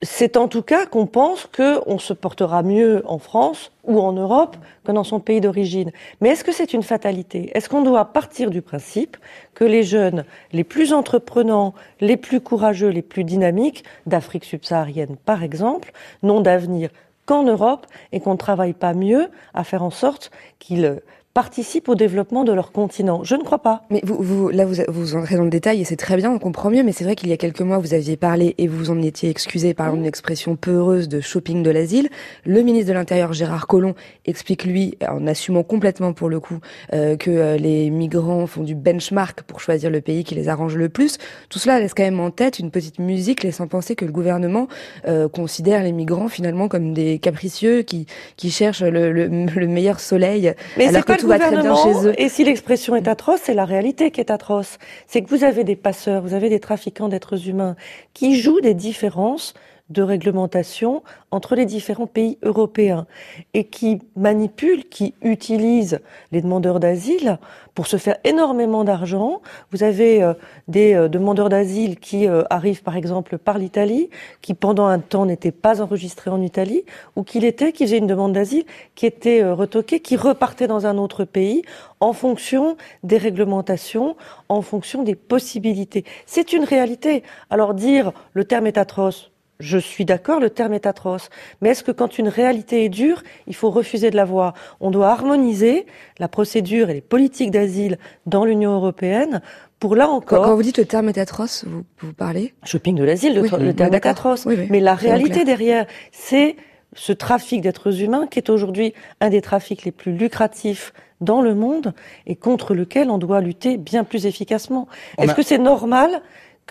c'est 0.03 0.37
en 0.37 0.49
tout 0.49 0.63
cas 0.63 0.85
qu'on 0.87 1.07
pense 1.07 1.47
qu'on 1.47 1.99
se 1.99 2.13
portera 2.13 2.63
mieux 2.63 3.03
en 3.07 3.19
France 3.19 3.71
ou 3.85 4.01
en 4.01 4.13
Europe 4.13 4.57
que 4.85 4.91
dans 4.91 5.05
son 5.05 5.21
pays 5.21 5.41
d'origine. 5.41 5.93
Mais 6.21 6.31
est-ce 6.31 6.43
que 6.43 6.53
c'est 6.53 6.73
une 6.73 6.83
fatalité? 6.83 7.51
Est-ce 7.55 7.69
qu'on 7.69 7.83
doit 7.83 8.07
partir 8.07 8.51
du 8.51 8.63
principe 8.63 9.17
que 9.55 9.65
les 9.65 9.85
jeunes 9.85 10.25
les 10.53 10.65
plus 10.65 10.93
entreprenants, 10.93 11.73
les 12.01 12.17
plus 12.17 12.41
courageux, 12.41 12.89
les 12.89 13.03
plus 13.03 13.23
dynamiques, 13.23 13.85
d'Afrique 14.07 14.45
subsaharienne 14.45 15.17
par 15.25 15.45
exemple, 15.45 15.93
n'ont 16.23 16.41
d'avenir 16.41 16.91
qu'en 17.25 17.45
Europe 17.45 17.87
et 18.11 18.19
qu'on 18.19 18.33
ne 18.33 18.37
travaille 18.39 18.73
pas 18.73 18.95
mieux 18.95 19.29
à 19.55 19.63
faire 19.63 19.85
en 19.85 19.91
sorte 19.91 20.33
qu'ils 20.59 21.01
participent 21.35 21.89
au 21.89 21.95
développement 21.95 22.45
de 22.45 22.53
leur 22.53 22.73
continent. 22.73 23.25
Je 23.25 23.35
ne 23.35 23.43
crois 23.43 23.61
pas. 23.61 23.83
Mais 23.91 24.01
vous, 24.05 24.17
vous 24.21 24.49
là, 24.51 24.67
vous, 24.67 24.77
vous 24.89 25.17
entrez 25.17 25.37
dans 25.37 25.45
le 25.45 25.51
détail 25.51 25.81
et 25.81 25.85
c'est 25.85 25.97
très 25.97 26.17
bien, 26.17 26.31
on 26.31 26.39
comprend 26.39 26.71
mieux, 26.71 26.83
mais 26.83 26.93
c'est 26.93 27.05
vrai 27.05 27.17
qu'il 27.17 27.31
y 27.31 27.33
a 27.33 27.37
quelques 27.37 27.63
mois, 27.63 27.79
vous 27.79 27.95
aviez 27.95 28.17
parlé 28.17 28.55
et 28.59 28.69
vous 28.69 28.91
en 28.91 29.01
étiez 29.01 29.31
excusé 29.31 29.73
par 29.73 29.95
une 29.95 30.05
expression 30.05 30.57
peu 30.57 30.73
heureuse 30.73 31.09
de 31.09 31.21
shopping 31.21 31.63
de 31.63 31.71
l'asile. 31.71 32.09
Le 32.45 32.61
ministre 32.63 32.89
de 32.89 32.95
l'Intérieur, 32.95 33.33
Gérard 33.33 33.67
Collomb, 33.67 33.95
explique, 34.27 34.65
lui, 34.65 34.99
en 35.09 35.27
assumant 35.27 35.63
complètement 35.63 36.13
pour 36.13 36.29
le 36.29 36.39
coup, 36.39 36.59
euh, 36.93 37.17
que 37.17 37.31
euh, 37.31 37.57
les 37.57 37.91
migrants 37.91 38.47
font 38.47 38.63
du 38.63 38.75
benchmark 38.75 39.43
pour 39.43 39.61
choisir 39.61 39.91
le 39.91 40.01
pays 40.01 40.25
qui 40.25 40.35
les 40.35 40.49
arrange 40.49 40.77
le 40.77 40.89
plus. 40.89 41.19
Tout 41.49 41.59
cela 41.59 41.81
laisse 41.81 41.95
quand 41.95 42.03
même 42.03 42.21
en 42.21 42.31
tête 42.31 42.59
une 42.59 42.71
petite 42.71 42.99
musique 42.99 43.43
laissant 43.43 43.67
penser 43.67 43.97
que 43.97 44.05
le 44.05 44.13
gouvernement 44.13 44.69
euh, 45.09 45.29
considère 45.29 45.83
les 45.83 45.93
migrants 45.93 46.29
finalement 46.29 46.69
comme 46.69 46.93
des 46.93 47.19
capricieux 47.19 47.83
qui, 47.83 48.07
qui 48.37 48.51
cherchent 48.51 48.83
le, 48.83 49.13
le, 49.13 49.29
le 49.29 49.67
meilleur 49.67 49.99
soleil. 50.01 50.53
Mais 50.77 50.89
alors 51.31 51.85
que 51.85 52.21
et 52.21 52.29
si 52.29 52.45
l'expression 52.45 52.95
est 52.97 53.09
atroce, 53.09 53.41
c'est 53.45 53.55
la 53.55 53.65
réalité 53.65 54.11
qui 54.11 54.21
est 54.21 54.31
atroce. 54.31 54.79
C'est 55.07 55.23
que 55.23 55.29
vous 55.29 55.45
avez 55.45 55.65
des 55.65 55.77
passeurs, 55.77 56.23
vous 56.23 56.35
avez 56.35 56.49
des 56.49 56.61
trafiquants 56.61 57.09
d'êtres 57.09 57.49
humains 57.49 57.77
qui 58.15 58.37
jouent 58.37 58.61
des 58.61 58.75
différences 58.75 59.55
de 59.93 60.03
réglementation 60.03 61.03
entre 61.31 61.55
les 61.55 61.67
différents 61.67 62.07
pays 62.07 62.39
européens 62.43 63.07
et 63.55 63.65
qui 63.65 64.01
manipulent, 64.17 64.89
qui 64.89 65.15
utilisent 65.23 66.01
les 66.31 66.43
demandeurs 66.43 66.81
d'asile 66.81 67.39
pour 67.75 67.87
se 67.87 67.97
faire 67.97 68.17
énormément 68.25 68.85
d'argent. 68.85 69.41
Vous 69.71 69.83
avez 69.83 70.23
euh, 70.23 70.35
des 70.69 70.95
euh, 70.95 71.09
demandeurs 71.09 71.49
d'asile 71.49 71.99
qui 71.99 72.29
euh, 72.29 72.43
arrivent 72.51 72.83
par 72.83 72.97
exemple 72.97 73.39
par 73.39 73.59
l'Italie, 73.59 74.11
qui 74.43 74.55
pendant 74.55 74.87
un 74.87 74.99
temps 74.99 75.27
n'étaient 75.27 75.53
pas 75.53 75.81
enregistrés 75.81 76.31
en 76.31 76.43
Italie, 76.43 76.85
ou 77.17 77.23
qui 77.23 77.41
l'étaient, 77.41 77.73
qui 77.73 77.85
une 77.97 78.07
demande 78.07 78.33
d'asile, 78.33 78.65
qui 78.95 79.07
était 79.07 79.45
retoquée, 79.45 80.01
qui 80.01 80.17
repartaient 80.17 80.67
dans 80.67 80.87
un 80.87 80.99
autre 80.99 81.25
pays 81.25 81.63
en 82.01 82.13
fonction 82.13 82.77
des 83.03 83.19
réglementations, 83.19 84.17
en 84.49 84.63
fonction 84.63 85.03
des 85.03 85.15
possibilités. 85.15 86.05
C'est 86.27 86.53
une 86.53 86.65
réalité. 86.65 87.23
Alors 87.51 87.75
dire 87.75 88.13
le 88.33 88.45
terme 88.45 88.67
est 88.67 88.79
atroce, 88.79 89.32
je 89.63 89.79
suis 89.79 90.05
d'accord, 90.05 90.41
le 90.41 90.51
terme 90.51 90.75
est 90.75 90.87
atroce. 90.87 91.31
Mais 91.61 91.71
est-ce 91.71 91.85
que 91.85 91.93
quand 91.93 92.19
une 92.19 92.29
réalité 92.29 92.85
est 92.85 92.89
dure, 92.89 93.23
il 93.47 93.55
faut 93.55 93.71
refuser 93.71 94.11
de 94.11 94.17
la 94.17 94.25
voir? 94.25 94.55
On 94.81 94.91
doit 94.91 95.09
harmoniser 95.09 95.87
la 96.19 96.29
procédure 96.29 96.91
et 96.91 96.95
les 96.95 97.01
politiques 97.01 97.53
d'asile 97.53 97.99
dans 98.27 98.45
l'Union 98.45 98.75
européenne 98.75 99.41
pour 99.79 99.97
là 99.97 100.09
encore. 100.09 100.45
Quand 100.45 100.55
vous 100.55 100.63
dites 100.63 100.79
le 100.79 100.85
terme 100.85 101.09
est 101.09 101.19
atroce, 101.19 101.65
vous, 101.67 101.85
vous 102.01 102.13
parlez? 102.13 102.55
Shopping 102.65 102.97
de 102.97 103.05
l'asile, 103.05 103.35
le, 103.35 103.73
terme 103.73 103.95
est 103.95 104.07
atroce. 104.07 104.47
Mais 104.47 104.81
la 104.81 104.95
réalité 104.95 105.45
derrière, 105.45 105.87
c'est 106.11 106.57
ce 106.95 107.13
trafic 107.13 107.63
d'êtres 107.63 108.03
humains 108.03 108.27
qui 108.27 108.39
est 108.39 108.51
aujourd'hui 108.51 108.93
un 109.21 109.31
des 109.31 109.41
trafics 109.41 109.85
les 109.85 109.93
plus 109.93 110.13
lucratifs 110.13 110.93
dans 111.21 111.41
le 111.41 111.55
monde 111.55 111.95
et 112.27 112.35
contre 112.35 112.75
lequel 112.75 113.09
on 113.09 113.19
doit 113.19 113.41
lutter 113.41 113.77
bien 113.77 114.03
plus 114.03 114.27
efficacement. 114.27 114.89
Est-ce 115.19 115.35
que 115.35 115.43
c'est 115.43 115.59
normal 115.59 116.21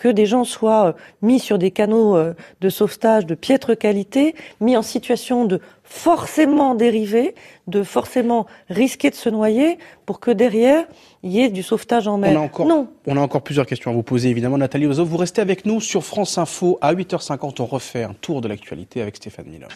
que 0.02 0.08
des 0.08 0.26
gens 0.26 0.42
soient 0.42 0.86
euh, 0.88 0.92
mis 1.22 1.38
sur 1.38 1.58
des 1.58 1.70
canaux 1.70 2.16
euh, 2.16 2.34
de 2.60 2.68
sauvetage 2.68 3.24
de 3.24 3.36
piètre 3.36 3.78
qualité, 3.78 4.34
mis 4.60 4.76
en 4.76 4.82
situation 4.82 5.44
de 5.44 5.60
forcément 5.84 6.74
dériver, 6.74 7.36
de 7.68 7.84
forcément 7.84 8.46
risquer 8.68 9.10
de 9.10 9.14
se 9.14 9.28
noyer, 9.28 9.78
pour 10.04 10.18
que 10.18 10.32
derrière, 10.32 10.86
il 11.22 11.30
y 11.30 11.40
ait 11.40 11.50
du 11.50 11.62
sauvetage 11.62 12.08
en 12.08 12.18
mer. 12.18 12.32
On 12.36 12.40
a 12.40 12.44
encore, 12.44 12.66
non. 12.66 12.88
On 13.06 13.16
a 13.16 13.20
encore 13.20 13.42
plusieurs 13.42 13.66
questions 13.66 13.92
à 13.92 13.94
vous 13.94 14.02
poser, 14.02 14.28
évidemment. 14.28 14.58
Nathalie 14.58 14.86
Ozo, 14.86 15.04
vous 15.04 15.18
restez 15.18 15.40
avec 15.40 15.66
nous 15.66 15.80
sur 15.80 16.02
France 16.02 16.36
Info. 16.36 16.78
À 16.80 16.92
8h50, 16.92 17.62
on 17.62 17.66
refait 17.66 18.02
un 18.02 18.14
tour 18.20 18.40
de 18.40 18.48
l'actualité 18.48 19.02
avec 19.02 19.14
Stéphane 19.14 19.46
Miller. 19.46 19.68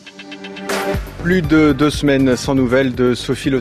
Plus 1.27 1.43
de 1.43 1.73
deux 1.73 1.91
semaines 1.91 2.37
sans 2.37 2.55
nouvelles 2.55 2.95
de 2.95 3.13
Sophie 3.15 3.51
Le 3.51 3.61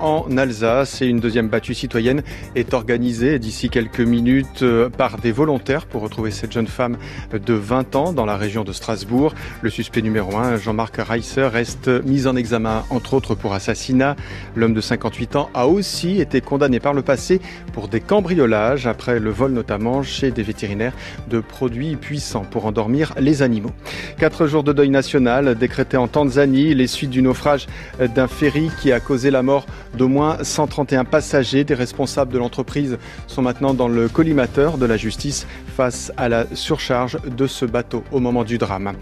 en 0.00 0.36
Alsace 0.36 1.00
et 1.00 1.06
une 1.06 1.18
deuxième 1.18 1.48
battue 1.48 1.72
citoyenne 1.72 2.22
est 2.54 2.74
organisée 2.74 3.38
d'ici 3.38 3.70
quelques 3.70 4.00
minutes 4.00 4.62
euh, 4.62 4.90
par 4.90 5.16
des 5.16 5.32
volontaires 5.32 5.86
pour 5.86 6.02
retrouver 6.02 6.30
cette 6.30 6.52
jeune 6.52 6.66
femme 6.66 6.98
de 7.32 7.54
20 7.54 7.96
ans 7.96 8.12
dans 8.12 8.26
la 8.26 8.36
région 8.36 8.64
de 8.64 8.72
Strasbourg. 8.72 9.34
Le 9.62 9.70
suspect 9.70 10.02
numéro 10.02 10.36
1, 10.36 10.58
Jean-Marc 10.58 10.96
Reisser, 10.98 11.46
reste 11.46 11.88
mis 12.04 12.26
en 12.26 12.36
examen 12.36 12.84
entre 12.90 13.14
autres 13.14 13.34
pour 13.34 13.54
assassinat. 13.54 14.14
L'homme 14.54 14.74
de 14.74 14.82
58 14.82 15.36
ans 15.36 15.48
a 15.54 15.68
aussi 15.68 16.20
été 16.20 16.42
condamné 16.42 16.80
par 16.80 16.92
le 16.92 17.00
passé 17.00 17.40
pour 17.72 17.88
des 17.88 18.00
cambriolages 18.00 18.86
après 18.86 19.20
le 19.20 19.30
vol 19.30 19.52
notamment 19.52 20.02
chez 20.02 20.32
des 20.32 20.42
vétérinaires 20.42 20.92
de 21.30 21.40
produits 21.40 21.96
puissants 21.96 22.44
pour 22.50 22.66
endormir 22.66 23.14
les 23.18 23.40
animaux. 23.40 23.72
Quatre 24.18 24.46
jours 24.46 24.64
de 24.64 24.74
deuil 24.74 24.90
national 24.90 25.54
décrétés 25.54 25.96
en 25.96 26.06
Tanzanie 26.06 26.49
les 26.50 26.86
suites 26.86 27.10
du 27.10 27.22
naufrage 27.22 27.66
d'un 28.14 28.26
ferry 28.26 28.70
qui 28.80 28.92
a 28.92 29.00
causé 29.00 29.30
la 29.30 29.42
mort 29.42 29.66
d'au 29.96 30.08
moins 30.08 30.38
131 30.42 31.04
passagers. 31.04 31.64
Des 31.64 31.74
responsables 31.74 32.32
de 32.32 32.38
l'entreprise 32.38 32.98
sont 33.26 33.42
maintenant 33.42 33.74
dans 33.74 33.88
le 33.88 34.08
collimateur 34.08 34.78
de 34.78 34.86
la 34.86 34.96
justice 34.96 35.46
face 35.76 36.12
à 36.16 36.28
la 36.28 36.46
surcharge 36.54 37.18
de 37.24 37.46
ce 37.46 37.64
bateau 37.64 38.04
au 38.12 38.20
moment 38.20 38.44
du 38.44 38.58
drame. 38.58 38.92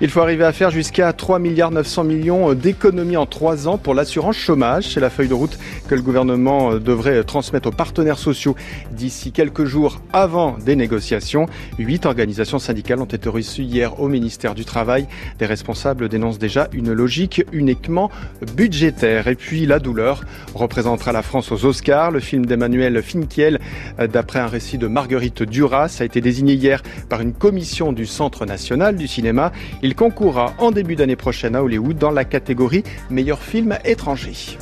Il 0.00 0.10
faut 0.10 0.20
arriver 0.20 0.44
à 0.44 0.52
faire 0.52 0.70
jusqu'à 0.70 1.12
3 1.12 1.38
milliards 1.38 1.70
900 1.70 2.04
millions 2.04 2.54
d'économies 2.54 3.16
en 3.16 3.26
trois 3.26 3.68
ans 3.68 3.78
pour 3.78 3.94
l'assurance 3.94 4.36
chômage. 4.36 4.92
C'est 4.92 5.00
la 5.00 5.10
feuille 5.10 5.28
de 5.28 5.34
route 5.34 5.58
que 5.88 5.94
le 5.94 6.02
gouvernement 6.02 6.76
devrait 6.76 7.22
transmettre 7.24 7.68
aux 7.68 7.72
partenaires 7.72 8.18
sociaux 8.18 8.56
d'ici 8.92 9.32
quelques 9.32 9.64
jours 9.64 10.00
avant 10.12 10.56
des 10.64 10.76
négociations. 10.76 11.46
Huit 11.78 12.06
organisations 12.06 12.58
syndicales 12.58 13.00
ont 13.00 13.04
été 13.04 13.28
reçues 13.28 13.62
hier 13.62 14.00
au 14.00 14.08
ministère 14.08 14.54
du 14.54 14.64
Travail. 14.64 15.06
Des 15.38 15.46
responsables 15.46 16.08
dénoncent 16.08 16.38
déjà 16.38 16.68
une 16.72 16.92
logique 16.94 17.44
uniquement 17.52 18.10
budgétaire. 18.56 19.28
Et 19.28 19.34
puis 19.34 19.66
la 19.66 19.78
douleur 19.78 20.24
représentera 20.54 21.12
la 21.12 21.22
France 21.22 21.52
aux 21.52 21.64
Oscars. 21.64 22.10
Le 22.10 22.20
film 22.20 22.46
d'Emmanuel 22.46 23.02
Finkiel, 23.02 23.60
euh, 23.98 24.06
d'après 24.06 24.38
un 24.38 24.46
récit 24.46 24.78
de 24.78 24.86
Marguerite 24.86 25.42
Duras, 25.42 25.98
a 26.00 26.04
été 26.04 26.20
désigné 26.20 26.54
hier 26.54 26.82
par 27.08 27.20
une 27.20 27.32
commission 27.32 27.92
du 27.92 28.06
Centre 28.06 28.46
national 28.46 28.96
du 28.96 29.06
cinéma. 29.06 29.52
Il 29.82 29.94
concourra 29.94 30.54
en 30.58 30.70
début 30.70 30.96
d'année 30.96 31.16
prochaine 31.16 31.56
à 31.56 31.62
Hollywood 31.62 31.98
dans 31.98 32.10
la 32.10 32.24
catégorie 32.24 32.84
meilleur 33.10 33.42
film 33.42 33.76
étranger. 33.84 34.56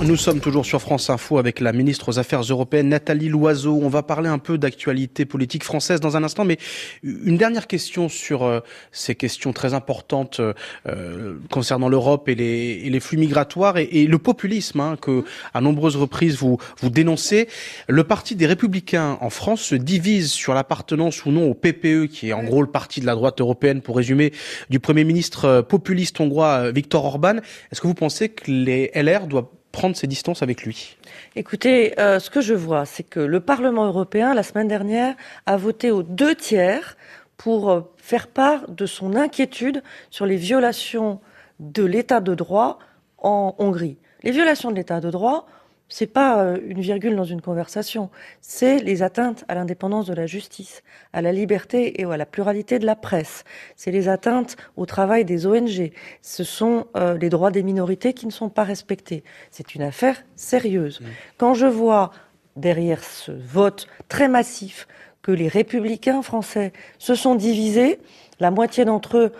Nous 0.00 0.16
sommes 0.16 0.40
toujours 0.40 0.64
sur 0.64 0.80
France 0.80 1.10
Info 1.10 1.36
avec 1.36 1.60
la 1.60 1.74
ministre 1.74 2.08
aux 2.08 2.18
Affaires 2.18 2.40
européennes 2.40 2.88
Nathalie 2.88 3.28
Loiseau. 3.28 3.78
On 3.82 3.90
va 3.90 4.02
parler 4.02 4.30
un 4.30 4.38
peu 4.38 4.56
d'actualité 4.56 5.26
politique 5.26 5.64
française 5.64 6.00
dans 6.00 6.16
un 6.16 6.24
instant, 6.24 6.46
mais 6.46 6.56
une 7.02 7.36
dernière 7.36 7.66
question 7.66 8.08
sur 8.08 8.44
euh, 8.44 8.60
ces 8.90 9.14
questions 9.14 9.52
très 9.52 9.74
importantes 9.74 10.40
euh, 10.86 11.34
concernant 11.50 11.90
l'Europe 11.90 12.30
et 12.30 12.34
les, 12.34 12.80
et 12.84 12.90
les, 12.90 13.00
flux 13.00 13.18
migratoires 13.18 13.76
et, 13.76 13.84
et 13.92 14.06
le 14.06 14.16
populisme 14.16 14.80
hein, 14.80 14.96
que 14.98 15.24
à 15.52 15.60
nombreuses 15.60 15.96
reprises 15.96 16.36
vous 16.36 16.56
vous 16.80 16.88
dénoncez. 16.88 17.46
Le 17.86 18.02
parti 18.04 18.36
des 18.36 18.46
Républicains 18.46 19.18
en 19.20 19.28
France 19.28 19.60
se 19.60 19.74
divise 19.74 20.32
sur 20.32 20.54
l'appartenance 20.54 21.26
ou 21.26 21.30
non 21.30 21.50
au 21.50 21.54
PPE, 21.54 22.06
qui 22.06 22.30
est 22.30 22.32
en 22.32 22.44
gros 22.44 22.62
le 22.62 22.68
parti 22.68 23.02
de 23.02 23.06
la 23.06 23.14
droite 23.14 23.42
européenne, 23.42 23.82
pour 23.82 23.96
résumer, 23.96 24.32
du 24.70 24.80
Premier 24.80 25.04
ministre 25.04 25.44
euh, 25.44 25.62
populiste 25.62 26.18
hongrois 26.18 26.70
Viktor 26.70 27.04
Orban. 27.04 27.36
Est-ce 27.70 27.82
que 27.82 27.86
vous 27.86 27.94
pensez 27.94 28.30
que 28.30 28.50
les 28.50 28.90
LR 28.94 29.26
doivent 29.34 29.52
prendre 29.72 29.96
ses 29.96 30.06
distances 30.06 30.42
avec 30.42 30.62
lui 30.62 30.96
Écoutez, 31.36 31.98
euh, 31.98 32.20
ce 32.20 32.30
que 32.30 32.40
je 32.40 32.54
vois, 32.54 32.86
c'est 32.86 33.02
que 33.02 33.20
le 33.20 33.40
Parlement 33.40 33.86
européen, 33.86 34.34
la 34.34 34.42
semaine 34.42 34.68
dernière, 34.68 35.16
a 35.46 35.56
voté 35.56 35.90
aux 35.90 36.02
deux 36.02 36.34
tiers 36.34 36.96
pour 37.36 37.70
euh, 37.70 37.80
faire 37.96 38.28
part 38.28 38.68
de 38.68 38.86
son 38.86 39.16
inquiétude 39.16 39.82
sur 40.10 40.26
les 40.26 40.36
violations 40.36 41.20
de 41.58 41.84
l'état 41.84 42.20
de 42.20 42.34
droit 42.34 42.78
en 43.18 43.54
Hongrie. 43.58 43.98
Les 44.22 44.30
violations 44.30 44.70
de 44.70 44.76
l'état 44.76 45.00
de 45.00 45.10
droit, 45.10 45.46
c'est 45.88 46.06
pas 46.06 46.42
euh, 46.42 46.58
une 46.66 46.80
virgule 46.80 47.14
dans 47.14 47.24
une 47.24 47.40
conversation, 47.40 48.10
c'est 48.40 48.78
les 48.78 49.02
atteintes 49.02 49.44
à 49.48 49.54
l'indépendance 49.54 50.06
de 50.06 50.14
la 50.14 50.26
justice, 50.26 50.82
à 51.12 51.22
la 51.22 51.32
liberté 51.32 52.00
et 52.00 52.04
à 52.04 52.16
la 52.16 52.26
pluralité 52.26 52.78
de 52.78 52.86
la 52.86 52.96
presse. 52.96 53.44
C'est 53.76 53.90
les 53.90 54.08
atteintes 54.08 54.56
au 54.76 54.86
travail 54.86 55.24
des 55.24 55.46
ONG. 55.46 55.92
Ce 56.22 56.44
sont 56.44 56.86
euh, 56.96 57.16
les 57.18 57.28
droits 57.28 57.50
des 57.50 57.62
minorités 57.62 58.12
qui 58.12 58.26
ne 58.26 58.32
sont 58.32 58.48
pas 58.48 58.64
respectés. 58.64 59.24
C'est 59.50 59.74
une 59.74 59.82
affaire 59.82 60.22
sérieuse. 60.36 61.00
Mmh. 61.00 61.04
Quand 61.38 61.54
je 61.54 61.66
vois 61.66 62.10
derrière 62.56 63.02
ce 63.02 63.32
vote 63.32 63.86
très 64.08 64.28
massif 64.28 64.86
que 65.22 65.32
les 65.32 65.48
républicains 65.48 66.22
français 66.22 66.72
se 66.98 67.14
sont 67.14 67.34
divisés, 67.34 67.98
la 68.40 68.50
moitié 68.50 68.84
d'entre 68.84 69.16
eux 69.16 69.32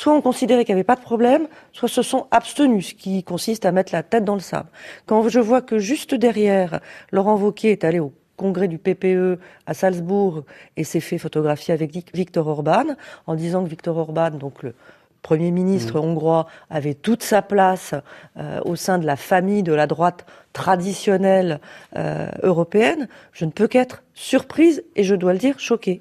soit 0.00 0.14
ont 0.14 0.22
considéré 0.22 0.64
qu'il 0.64 0.74
n'y 0.74 0.78
avait 0.78 0.84
pas 0.84 0.96
de 0.96 1.02
problème, 1.02 1.46
soit 1.72 1.88
se 1.88 2.00
sont 2.00 2.26
abstenus, 2.30 2.88
ce 2.88 2.94
qui 2.94 3.22
consiste 3.22 3.66
à 3.66 3.72
mettre 3.72 3.92
la 3.92 4.02
tête 4.02 4.24
dans 4.24 4.34
le 4.34 4.40
sable. 4.40 4.70
Quand 5.04 5.28
je 5.28 5.40
vois 5.40 5.60
que 5.60 5.78
juste 5.78 6.14
derrière, 6.14 6.80
Laurent 7.12 7.36
Wauquiez 7.36 7.72
est 7.72 7.84
allé 7.84 8.00
au 8.00 8.10
congrès 8.38 8.66
du 8.66 8.78
PPE 8.78 9.38
à 9.66 9.74
Salzbourg 9.74 10.44
et 10.78 10.84
s'est 10.84 11.00
fait 11.00 11.18
photographier 11.18 11.74
avec 11.74 11.92
Viktor 12.14 12.46
Orban, 12.46 12.84
en 13.26 13.34
disant 13.34 13.62
que 13.62 13.68
Viktor 13.68 13.94
Orban, 13.98 14.30
donc 14.30 14.62
le 14.62 14.74
Premier 15.20 15.50
ministre 15.50 16.00
mmh. 16.00 16.04
hongrois, 16.04 16.46
avait 16.70 16.94
toute 16.94 17.22
sa 17.22 17.42
place 17.42 17.94
euh, 18.38 18.58
au 18.64 18.76
sein 18.76 18.98
de 18.98 19.04
la 19.04 19.16
famille 19.16 19.62
de 19.62 19.74
la 19.74 19.86
droite 19.86 20.24
traditionnelle 20.54 21.60
euh, 21.96 22.26
européenne, 22.42 23.06
je 23.34 23.44
ne 23.44 23.50
peux 23.50 23.68
qu'être 23.68 24.02
surprise 24.14 24.82
et 24.96 25.04
je 25.04 25.14
dois 25.14 25.34
le 25.34 25.38
dire 25.38 25.60
choquée. 25.60 26.00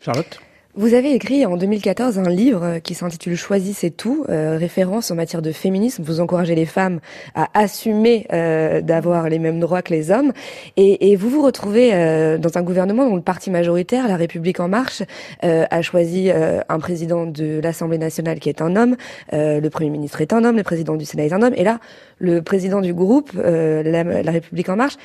Charlotte? 0.00 0.40
Vous 0.76 0.92
avez 0.92 1.14
écrit 1.14 1.46
en 1.46 1.56
2014 1.56 2.18
un 2.18 2.28
livre 2.28 2.78
qui 2.80 2.94
s'intitule 2.94 3.34
Choisissez 3.34 3.90
tout, 3.90 4.26
euh, 4.28 4.58
référence 4.58 5.10
en 5.10 5.14
matière 5.14 5.40
de 5.40 5.50
féminisme. 5.50 6.02
Vous 6.02 6.20
encouragez 6.20 6.54
les 6.54 6.66
femmes 6.66 7.00
à 7.34 7.48
assumer 7.54 8.26
euh, 8.32 8.82
d'avoir 8.82 9.30
les 9.30 9.38
mêmes 9.38 9.58
droits 9.58 9.80
que 9.80 9.94
les 9.94 10.10
hommes. 10.10 10.32
Et, 10.76 11.16
vous 11.16 11.30
vous 11.30 11.42
retrouvez 11.42 11.94
euh, 11.94 12.36
dans 12.36 12.58
un 12.58 12.62
gouvernement 12.62 13.08
dont 13.08 13.16
le 13.16 13.22
parti 13.22 13.50
majoritaire, 13.50 14.06
La 14.06 14.16
République 14.16 14.60
en 14.60 14.68
marche, 14.68 15.02
euh, 15.44 15.64
a 15.70 15.80
choisi 15.80 16.30
euh, 16.30 16.60
un 16.68 16.78
président 16.78 17.24
de 17.24 17.58
l'Assemblée 17.62 17.98
nationale 17.98 18.38
qui 18.38 18.50
est 18.50 18.60
un 18.60 18.76
homme, 18.76 18.96
le 19.32 19.68
Premier 19.70 19.88
ministre 19.88 20.20
est 20.20 20.34
un 20.34 20.44
homme, 20.44 20.56
le 20.56 20.62
président 20.62 20.96
du 20.96 21.06
Sénat 21.06 21.24
est 21.24 21.32
un 21.32 21.42
homme. 21.42 21.54
Et 21.56 21.64
là, 21.64 21.80
le 22.18 22.42
président 22.42 22.82
du 22.82 22.92
groupe, 22.92 23.32
la 23.34 24.30
République 24.30 24.68
en 24.68 24.76
marche, 24.76 24.96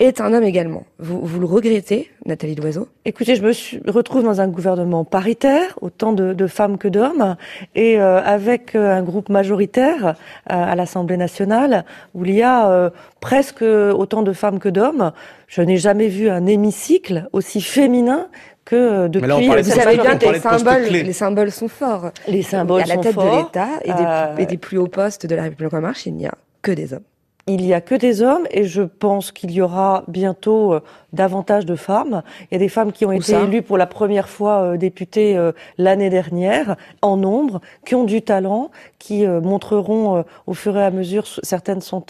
est 0.00 0.20
un 0.20 0.32
homme 0.32 0.42
également. 0.42 0.84
Vous, 0.98 1.20
vous 1.20 1.38
le 1.38 1.46
regrettez, 1.46 2.10
Nathalie 2.24 2.54
Loiseau? 2.54 2.88
Écoutez, 3.04 3.36
je 3.36 3.42
me 3.42 3.52
suis, 3.52 3.80
retrouve 3.86 4.22
dans 4.24 4.40
un 4.40 4.48
gouvernement 4.48 5.04
paritaire, 5.04 5.78
autant 5.82 6.12
de, 6.12 6.32
de 6.32 6.46
femmes 6.46 6.78
que 6.78 6.88
d'hommes, 6.88 7.36
et 7.74 8.00
euh, 8.00 8.20
avec 8.22 8.74
euh, 8.74 8.96
un 8.96 9.02
groupe 9.02 9.28
majoritaire 9.28 10.06
euh, 10.06 10.12
à 10.46 10.74
l'Assemblée 10.74 11.18
nationale 11.18 11.84
où 12.14 12.24
il 12.24 12.34
y 12.34 12.42
a 12.42 12.90
presque 13.20 13.62
autant 13.62 14.22
de 14.22 14.32
femmes 14.32 14.58
que 14.58 14.70
d'hommes. 14.70 15.12
Je 15.46 15.60
n'ai 15.60 15.76
jamais 15.76 16.08
vu 16.08 16.30
un 16.30 16.46
hémicycle 16.46 17.28
aussi 17.32 17.60
féminin 17.60 18.28
que 18.64 19.06
depuis. 19.08 19.48
Vous 19.48 19.62
savez 19.64 19.98
bien 19.98 20.16
que 20.16 20.32
les 20.32 20.40
symboles, 20.40 20.82
les 20.84 21.12
symboles 21.12 21.50
sont 21.50 21.68
forts. 21.68 22.10
Les 22.26 22.42
symboles 22.42 22.86
sont 22.86 23.02
forts. 23.02 23.22
À 23.22 23.36
la 23.36 23.42
tête 23.42 23.60
de 23.60 23.68
l'État 23.68 23.68
et, 23.84 23.92
des, 23.92 24.42
et 24.42 24.46
des 24.46 24.56
plus 24.56 24.78
hauts 24.78 24.86
postes 24.86 25.26
de 25.26 25.34
la 25.34 25.42
République 25.42 25.74
en 25.74 25.80
marche, 25.80 26.06
il 26.06 26.14
n'y 26.14 26.26
a 26.26 26.34
que 26.62 26.72
des 26.72 26.94
hommes 26.94 27.02
il 27.50 27.66
y 27.66 27.74
a 27.74 27.80
que 27.80 27.94
des 27.94 28.22
hommes 28.22 28.46
et 28.50 28.64
je 28.64 28.82
pense 28.82 29.32
qu'il 29.32 29.50
y 29.50 29.60
aura 29.60 30.04
bientôt 30.06 30.74
euh, 30.74 30.80
davantage 31.12 31.66
de 31.66 31.76
femmes. 31.76 32.22
Il 32.50 32.54
y 32.54 32.56
a 32.56 32.58
des 32.58 32.68
femmes 32.68 32.92
qui 32.92 33.04
ont 33.04 33.12
été 33.12 33.32
élues 33.34 33.62
pour 33.62 33.78
la 33.78 33.86
première 33.86 34.28
fois 34.28 34.62
euh, 34.62 34.76
députées 34.76 35.36
euh, 35.36 35.52
l'année 35.78 36.10
dernière, 36.10 36.76
en 37.02 37.16
nombre, 37.16 37.60
qui 37.84 37.94
ont 37.94 38.04
du 38.04 38.22
talent, 38.22 38.70
qui 38.98 39.26
montreront 39.26 40.24
au 40.46 40.54
fur 40.54 40.76
et 40.76 40.84
à 40.84 40.90
mesure, 40.90 41.26
certaines 41.42 41.80
sont 41.80 42.04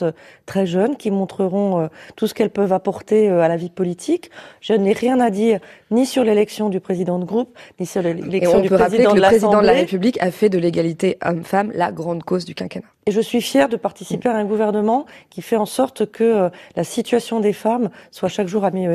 très 0.45 0.67
jeunes, 0.67 0.97
qui 0.97 1.11
montreront 1.11 1.89
tout 2.17 2.27
ce 2.27 2.35
qu'elles 2.35 2.51
peuvent 2.51 2.73
apporter 2.73 3.29
à 3.29 3.47
la 3.47 3.57
vie 3.57 3.71
politique. 3.71 4.31
Je 4.61 4.73
n'ai 4.73 4.93
rien 4.93 5.21
à 5.21 5.31
dire 5.31 5.61
ni 5.91 6.05
sur 6.07 6.25
l'élection 6.25 6.69
du 6.69 6.81
président 6.81 7.19
de 7.19 7.25
groupe, 7.25 7.57
ni 7.79 7.87
sur 7.87 8.03
l'élection 8.03 8.61
du 8.61 8.69
président 8.69 9.13
de 9.13 9.21
Le 9.21 9.23
président 9.23 9.61
de 9.61 9.67
la 9.67 9.73
République 9.73 10.21
a 10.21 10.31
fait 10.31 10.49
de 10.49 10.59
l'égalité 10.59 11.19
homme-femme 11.25 11.71
la 11.75 11.93
grande 11.93 12.25
cause 12.25 12.45
du 12.45 12.55
quinquennat. 12.55 12.87
Et 13.07 13.13
je 13.13 13.21
suis 13.21 13.41
fière 13.41 13.69
de 13.69 13.77
participer 13.77 14.29
à 14.29 14.37
un 14.37 14.45
gouvernement 14.45 15.07
qui 15.31 15.41
fait 15.43 15.57
en 15.57 15.67
sorte 15.67 16.11
que 16.11 16.25
euh, 16.25 16.49
la 16.77 16.85
situation 16.85 17.41
des 17.41 17.55
femmes 17.55 17.89
soit 18.11 18.29
chaque 18.29 18.47
jour 18.47 18.65
améliorée 18.65 18.90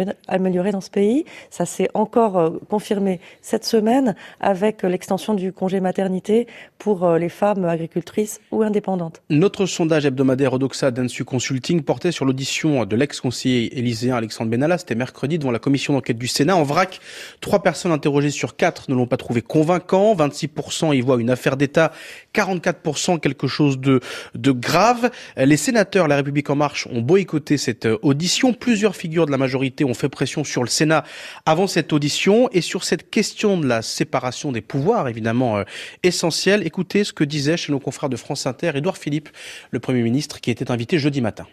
dans 0.71 0.81
ce 0.81 0.89
pays. 0.89 1.25
Ça 1.49 1.65
s'est 1.65 1.89
encore 1.93 2.37
euh, 2.37 2.49
confirmé 2.69 3.19
cette 3.41 3.65
semaine 3.65 4.15
avec 4.39 4.83
euh, 4.83 4.89
l'extension 4.89 5.33
du 5.33 5.51
congé 5.51 5.79
maternité 5.79 6.47
pour 6.77 7.15
les 7.15 7.29
femmes 7.29 7.65
agricultrices 7.65 8.39
ou 8.51 8.61
indépendantes. 8.61 9.21
Notre 9.29 9.65
sondage 9.65 10.05
hebdomadaire 10.05 10.53
Odoxa 10.53 10.91
d'Ansu 10.91 11.23
Consulting 11.23 11.81
portait 11.81 12.11
sur 12.11 12.25
l'audition 12.25 12.85
de 12.85 12.95
l'ex-conseiller 12.95 13.77
élyséen 13.77 14.15
Alexandre 14.15 14.51
Benalla. 14.51 14.77
C'était 14.77 14.95
mercredi 14.95 15.39
devant 15.39 15.51
la 15.51 15.59
commission 15.59 15.93
d'enquête 15.93 16.17
du 16.17 16.27
Sénat. 16.27 16.55
En 16.55 16.63
vrac, 16.63 16.99
trois 17.41 17.63
personnes 17.63 17.91
interrogées 17.91 18.29
sur 18.29 18.55
quatre 18.55 18.89
ne 18.89 18.95
l'ont 18.95 19.07
pas 19.07 19.17
trouvé 19.17 19.41
convaincant. 19.41 20.15
26% 20.15 20.95
y 20.95 21.01
voient 21.01 21.19
une 21.19 21.29
affaire 21.29 21.57
d'État, 21.57 21.91
44% 22.33 23.19
quelque 23.19 23.47
chose 23.47 23.79
de 23.79 23.99
de 24.35 24.51
grave. 24.51 25.11
Les 25.37 25.57
sénateurs 25.57 26.07
La 26.07 26.17
République 26.17 26.49
en 26.49 26.55
marche 26.55 26.87
ont 26.91 27.01
boycotté 27.01 27.57
cette 27.57 27.85
euh, 27.85 27.97
audition. 28.01 28.53
Plusieurs 28.53 28.95
figures 28.95 29.25
de 29.25 29.31
la 29.31 29.37
majorité 29.37 29.83
ont 29.85 29.93
fait 29.93 30.09
pression 30.09 30.43
sur 30.43 30.63
le 30.63 30.69
Sénat 30.69 31.03
avant 31.45 31.67
cette 31.67 31.93
audition 31.93 32.49
et 32.51 32.61
sur 32.61 32.83
cette 32.83 33.09
question 33.09 33.57
de 33.57 33.67
la 33.67 33.81
séparation 33.81 34.51
des 34.51 34.61
pouvoirs, 34.61 35.07
évidemment 35.07 35.57
euh, 35.57 35.63
essentielle. 36.03 36.65
Écoutez 36.65 37.03
ce 37.03 37.13
que 37.13 37.23
disait 37.23 37.57
chez 37.57 37.71
nos 37.71 37.79
confrères 37.79 38.09
de 38.09 38.15
France 38.15 38.45
Inter 38.45 38.71
Édouard 38.75 38.97
Philippe, 38.97 39.29
le 39.71 39.79
Premier 39.79 40.01
ministre, 40.01 40.41
qui 40.41 40.51
était 40.51 40.71
invité 40.71 40.99
jeudi 40.99 41.21
matin. 41.21 41.47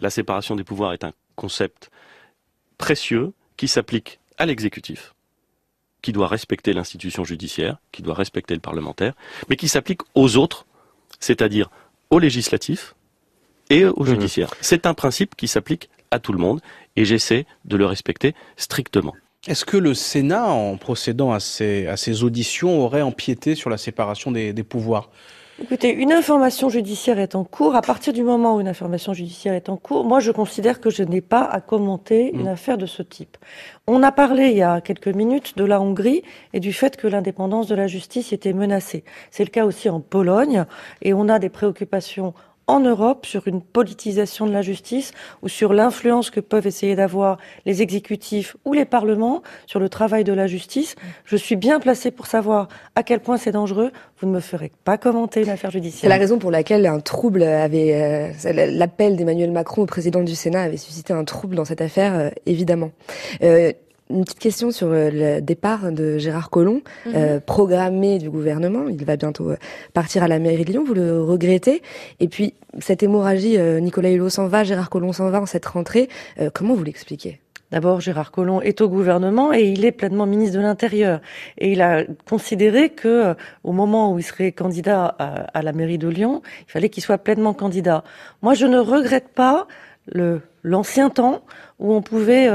La 0.00 0.10
séparation 0.10 0.56
des 0.56 0.64
pouvoirs 0.64 0.92
est 0.92 1.04
un 1.04 1.12
concept 1.34 1.90
précieux 2.78 3.32
qui 3.56 3.68
s'applique 3.68 4.20
à 4.38 4.46
l'exécutif, 4.46 5.14
qui 6.02 6.12
doit 6.12 6.28
respecter 6.28 6.72
l'institution 6.72 7.24
judiciaire, 7.24 7.78
qui 7.92 8.02
doit 8.02 8.14
respecter 8.14 8.54
le 8.54 8.60
parlementaire, 8.60 9.14
mais 9.48 9.56
qui 9.56 9.68
s'applique 9.68 10.02
aux 10.14 10.36
autres 10.36 10.66
c'est-à-dire 11.20 11.70
au 12.10 12.18
législatif 12.18 12.94
et 13.70 13.84
au 13.84 14.02
mmh. 14.02 14.06
judiciaire. 14.06 14.54
C'est 14.60 14.86
un 14.86 14.94
principe 14.94 15.34
qui 15.34 15.48
s'applique 15.48 15.90
à 16.10 16.18
tout 16.18 16.32
le 16.32 16.38
monde 16.38 16.60
et 16.96 17.04
j'essaie 17.04 17.46
de 17.64 17.76
le 17.76 17.86
respecter 17.86 18.34
strictement. 18.56 19.14
Est-ce 19.46 19.64
que 19.64 19.76
le 19.76 19.94
Sénat, 19.94 20.48
en 20.48 20.76
procédant 20.76 21.32
à 21.32 21.38
ces, 21.38 21.86
à 21.86 21.96
ces 21.96 22.24
auditions, 22.24 22.80
aurait 22.80 23.02
empiété 23.02 23.54
sur 23.54 23.70
la 23.70 23.78
séparation 23.78 24.32
des, 24.32 24.52
des 24.52 24.64
pouvoirs? 24.64 25.10
Écoutez, 25.62 25.90
une 25.90 26.12
information 26.12 26.68
judiciaire 26.68 27.18
est 27.18 27.34
en 27.34 27.42
cours. 27.42 27.76
À 27.76 27.80
partir 27.80 28.12
du 28.12 28.22
moment 28.22 28.56
où 28.56 28.60
une 28.60 28.68
information 28.68 29.14
judiciaire 29.14 29.54
est 29.54 29.70
en 29.70 29.78
cours, 29.78 30.04
moi 30.04 30.20
je 30.20 30.30
considère 30.30 30.82
que 30.82 30.90
je 30.90 31.02
n'ai 31.02 31.22
pas 31.22 31.44
à 31.44 31.62
commenter 31.62 32.30
une 32.34 32.44
mmh. 32.44 32.48
affaire 32.48 32.76
de 32.76 32.84
ce 32.84 33.02
type. 33.02 33.38
On 33.86 34.02
a 34.02 34.12
parlé 34.12 34.48
il 34.50 34.56
y 34.58 34.62
a 34.62 34.82
quelques 34.82 35.08
minutes 35.08 35.56
de 35.56 35.64
la 35.64 35.80
Hongrie 35.80 36.22
et 36.52 36.60
du 36.60 36.74
fait 36.74 36.98
que 36.98 37.06
l'indépendance 37.06 37.68
de 37.68 37.74
la 37.74 37.86
justice 37.86 38.34
était 38.34 38.52
menacée. 38.52 39.02
C'est 39.30 39.44
le 39.44 39.50
cas 39.50 39.64
aussi 39.64 39.88
en 39.88 40.00
Pologne 40.00 40.66
et 41.00 41.14
on 41.14 41.26
a 41.30 41.38
des 41.38 41.48
préoccupations 41.48 42.34
en 42.68 42.80
Europe 42.80 43.26
sur 43.26 43.46
une 43.46 43.62
politisation 43.62 44.46
de 44.46 44.52
la 44.52 44.62
justice 44.62 45.12
ou 45.42 45.48
sur 45.48 45.72
l'influence 45.72 46.30
que 46.30 46.40
peuvent 46.40 46.66
essayer 46.66 46.96
d'avoir 46.96 47.38
les 47.64 47.82
exécutifs 47.82 48.56
ou 48.64 48.72
les 48.72 48.84
parlements 48.84 49.42
sur 49.66 49.78
le 49.78 49.88
travail 49.88 50.24
de 50.24 50.32
la 50.32 50.46
justice. 50.46 50.96
Je 51.24 51.36
suis 51.36 51.56
bien 51.56 51.78
placée 51.78 52.10
pour 52.10 52.26
savoir 52.26 52.68
à 52.96 53.02
quel 53.02 53.20
point 53.20 53.36
c'est 53.36 53.52
dangereux. 53.52 53.92
Vous 54.18 54.26
ne 54.26 54.32
me 54.32 54.40
ferez 54.40 54.72
pas 54.84 54.98
commenter 54.98 55.42
une 55.42 55.50
affaire 55.50 55.70
judiciaire. 55.70 56.00
C'est 56.02 56.08
la 56.08 56.16
raison 56.16 56.38
pour 56.38 56.50
laquelle 56.50 56.86
un 56.86 57.00
trouble 57.00 57.42
avait, 57.42 58.32
euh, 58.44 58.66
l'appel 58.72 59.16
d'Emmanuel 59.16 59.52
Macron 59.52 59.82
au 59.82 59.86
président 59.86 60.22
du 60.22 60.34
Sénat 60.34 60.62
avait 60.62 60.76
suscité 60.76 61.12
un 61.12 61.24
trouble 61.24 61.54
dans 61.54 61.64
cette 61.64 61.80
affaire, 61.80 62.14
euh, 62.14 62.30
évidemment. 62.46 62.90
Euh, 63.42 63.72
une 64.10 64.24
petite 64.24 64.38
question 64.38 64.70
sur 64.70 64.88
euh, 64.88 65.10
le 65.12 65.40
départ 65.40 65.90
de 65.90 66.18
Gérard 66.18 66.50
Collomb, 66.50 66.82
mhm. 67.06 67.12
euh, 67.14 67.40
programmé 67.40 68.18
du 68.18 68.30
gouvernement. 68.30 68.88
Il 68.88 69.04
va 69.04 69.16
bientôt 69.16 69.50
euh, 69.50 69.56
partir 69.94 70.22
à 70.22 70.28
la 70.28 70.38
mairie 70.38 70.64
de 70.64 70.72
Lyon. 70.72 70.84
Vous 70.86 70.94
le 70.94 71.22
regrettez? 71.22 71.82
Et 72.20 72.28
puis, 72.28 72.54
cette 72.78 73.02
hémorragie, 73.02 73.58
Nicolas 73.80 74.10
Hulot 74.10 74.28
s'en 74.28 74.48
va, 74.48 74.64
Gérard 74.64 74.90
Collomb 74.90 75.12
s'en 75.12 75.30
va 75.30 75.40
en 75.40 75.46
cette 75.46 75.64
rentrée. 75.64 76.08
comment 76.52 76.74
vous 76.74 76.84
l'expliquez? 76.84 77.40
D'abord, 77.70 78.00
Gérard 78.00 78.30
Collomb 78.30 78.60
est 78.60 78.80
au 78.80 78.88
gouvernement 78.88 79.52
et 79.52 79.62
il 79.62 79.84
est 79.84 79.92
pleinement 79.92 80.26
ministre 80.26 80.56
de 80.56 80.62
l'Intérieur. 80.62 81.20
Et 81.58 81.72
il 81.72 81.80
a 81.80 82.04
considéré 82.28 82.90
que, 82.90 83.34
au 83.64 83.72
moment 83.72 84.12
où 84.12 84.18
il 84.18 84.22
serait 84.22 84.52
candidat 84.52 85.06
à, 85.18 85.58
à 85.58 85.62
la 85.62 85.72
mairie 85.72 85.98
de 85.98 86.08
Lyon, 86.08 86.42
il 86.68 86.70
fallait 86.70 86.90
qu'il 86.90 87.02
soit 87.02 87.18
pleinement 87.18 87.54
candidat. 87.54 88.04
Moi, 88.42 88.54
je 88.54 88.66
ne 88.66 88.78
regrette 88.78 89.28
pas 89.28 89.66
le 90.06 90.42
l'ancien 90.66 91.10
temps 91.10 91.42
où 91.78 91.92
on 91.92 92.00
pouvait 92.00 92.48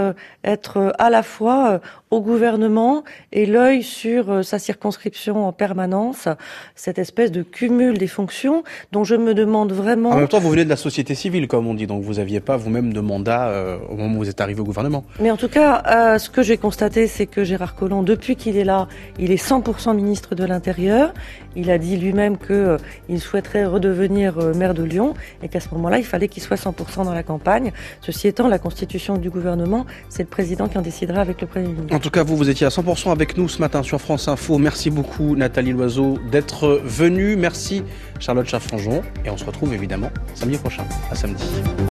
être 0.44 0.96
à 0.98 1.12
la 1.12 1.22
fois 1.22 1.80
au 2.10 2.22
gouvernement 2.22 3.04
et 3.32 3.46
l'œil 3.46 3.84
sur 3.84 4.44
sa 4.44 4.58
circonscription 4.58 5.46
en 5.46 5.54
permanence, 5.54 6.28
cette 6.74 6.98
espèce 6.98 7.32
de 7.32 7.44
cumul 7.44 8.00
des 8.00 8.08
fonctions 8.08 8.64
dont 8.92 9.04
je 9.04 9.14
me 9.14 9.36
demande 9.36 9.74
vraiment... 9.74 10.10
En 10.10 10.18
même 10.18 10.28
temps, 10.28 10.40
vous 10.40 10.50
venez 10.50 10.66
de 10.66 10.70
la 10.70 10.76
société 10.76 11.14
civile, 11.14 11.48
comme 11.48 11.68
on 11.68 11.76
dit, 11.76 11.86
donc 11.86 12.02
vous 12.02 12.16
n'aviez 12.16 12.40
pas 12.40 12.58
vous-même 12.58 12.94
de 12.94 13.00
mandat 13.00 13.54
au 13.92 13.96
moment 13.96 14.16
où 14.16 14.24
vous 14.24 14.30
êtes 14.30 14.42
arrivé 14.42 14.60
au 14.60 14.66
gouvernement. 14.66 15.04
Mais 15.20 15.30
en 15.30 15.38
tout 15.38 15.50
cas, 15.50 16.18
ce 16.18 16.32
que 16.32 16.42
j'ai 16.42 16.58
constaté, 16.58 17.06
c'est 17.06 17.28
que 17.28 17.44
Gérard 17.44 17.76
Collomb, 17.76 18.02
depuis 18.02 18.36
qu'il 18.36 18.58
est 18.58 18.64
là, 18.64 18.88
il 19.20 19.32
est 19.32 19.42
100% 19.42 19.96
ministre 19.96 20.36
de 20.36 20.44
l'Intérieur. 20.44 21.14
Il 21.56 21.70
a 21.70 21.78
dit 21.78 21.98
lui-même 21.98 22.38
qu'il 22.38 22.56
euh, 22.56 22.78
souhaiterait 23.18 23.66
redevenir 23.66 24.40
euh, 24.40 24.54
maire 24.54 24.74
de 24.74 24.84
Lyon 24.84 25.14
et 25.44 25.50
qu'à 25.50 25.60
ce 25.60 25.70
moment-là, 25.74 25.98
il 25.98 26.06
fallait 26.06 26.28
qu'il 26.28 26.42
soit 26.42 26.56
100% 26.56 27.06
dans 27.06 27.14
la 27.14 27.24
campagne. 27.24 27.74
Ceci 28.02 28.28
étant, 28.28 28.48
la 28.48 28.60
constitution 28.60 29.18
du 29.18 29.30
gouvernement, 29.30 29.86
c'est 30.10 30.24
le 30.24 30.30
président 30.30 30.68
qui 30.68 30.78
en 30.78 30.82
décidera 30.82 31.22
avec 31.22 31.40
le 31.42 31.48
Premier 31.48 31.68
ministre. 31.68 31.96
En 31.96 32.00
tout 32.00 32.10
cas, 32.10 32.24
vous, 32.24 32.36
vous 32.36 32.50
étiez 32.50 32.66
à 32.66 32.70
100% 32.70 33.12
avec 33.12 33.38
nous 33.38 33.48
ce 33.48 33.60
matin 33.60 33.84
sur 33.84 34.02
France 34.02 34.28
Info. 34.28 34.58
Merci 34.58 34.90
beaucoup, 34.90 35.36
Nathalie 35.36 35.72
Loiseau, 35.72 36.18
d'être 36.32 36.82
venue. 36.84 37.36
Merci, 37.36 37.84
Charlotte 38.20 38.48
Chaffranjon. 38.48 39.02
Et 39.24 39.30
on 39.30 39.38
se 39.38 39.46
retrouve 39.46 39.74
évidemment 39.74 40.10
samedi 40.34 40.58
prochain. 40.58 40.84
À 41.12 41.16
samedi. 41.16 41.44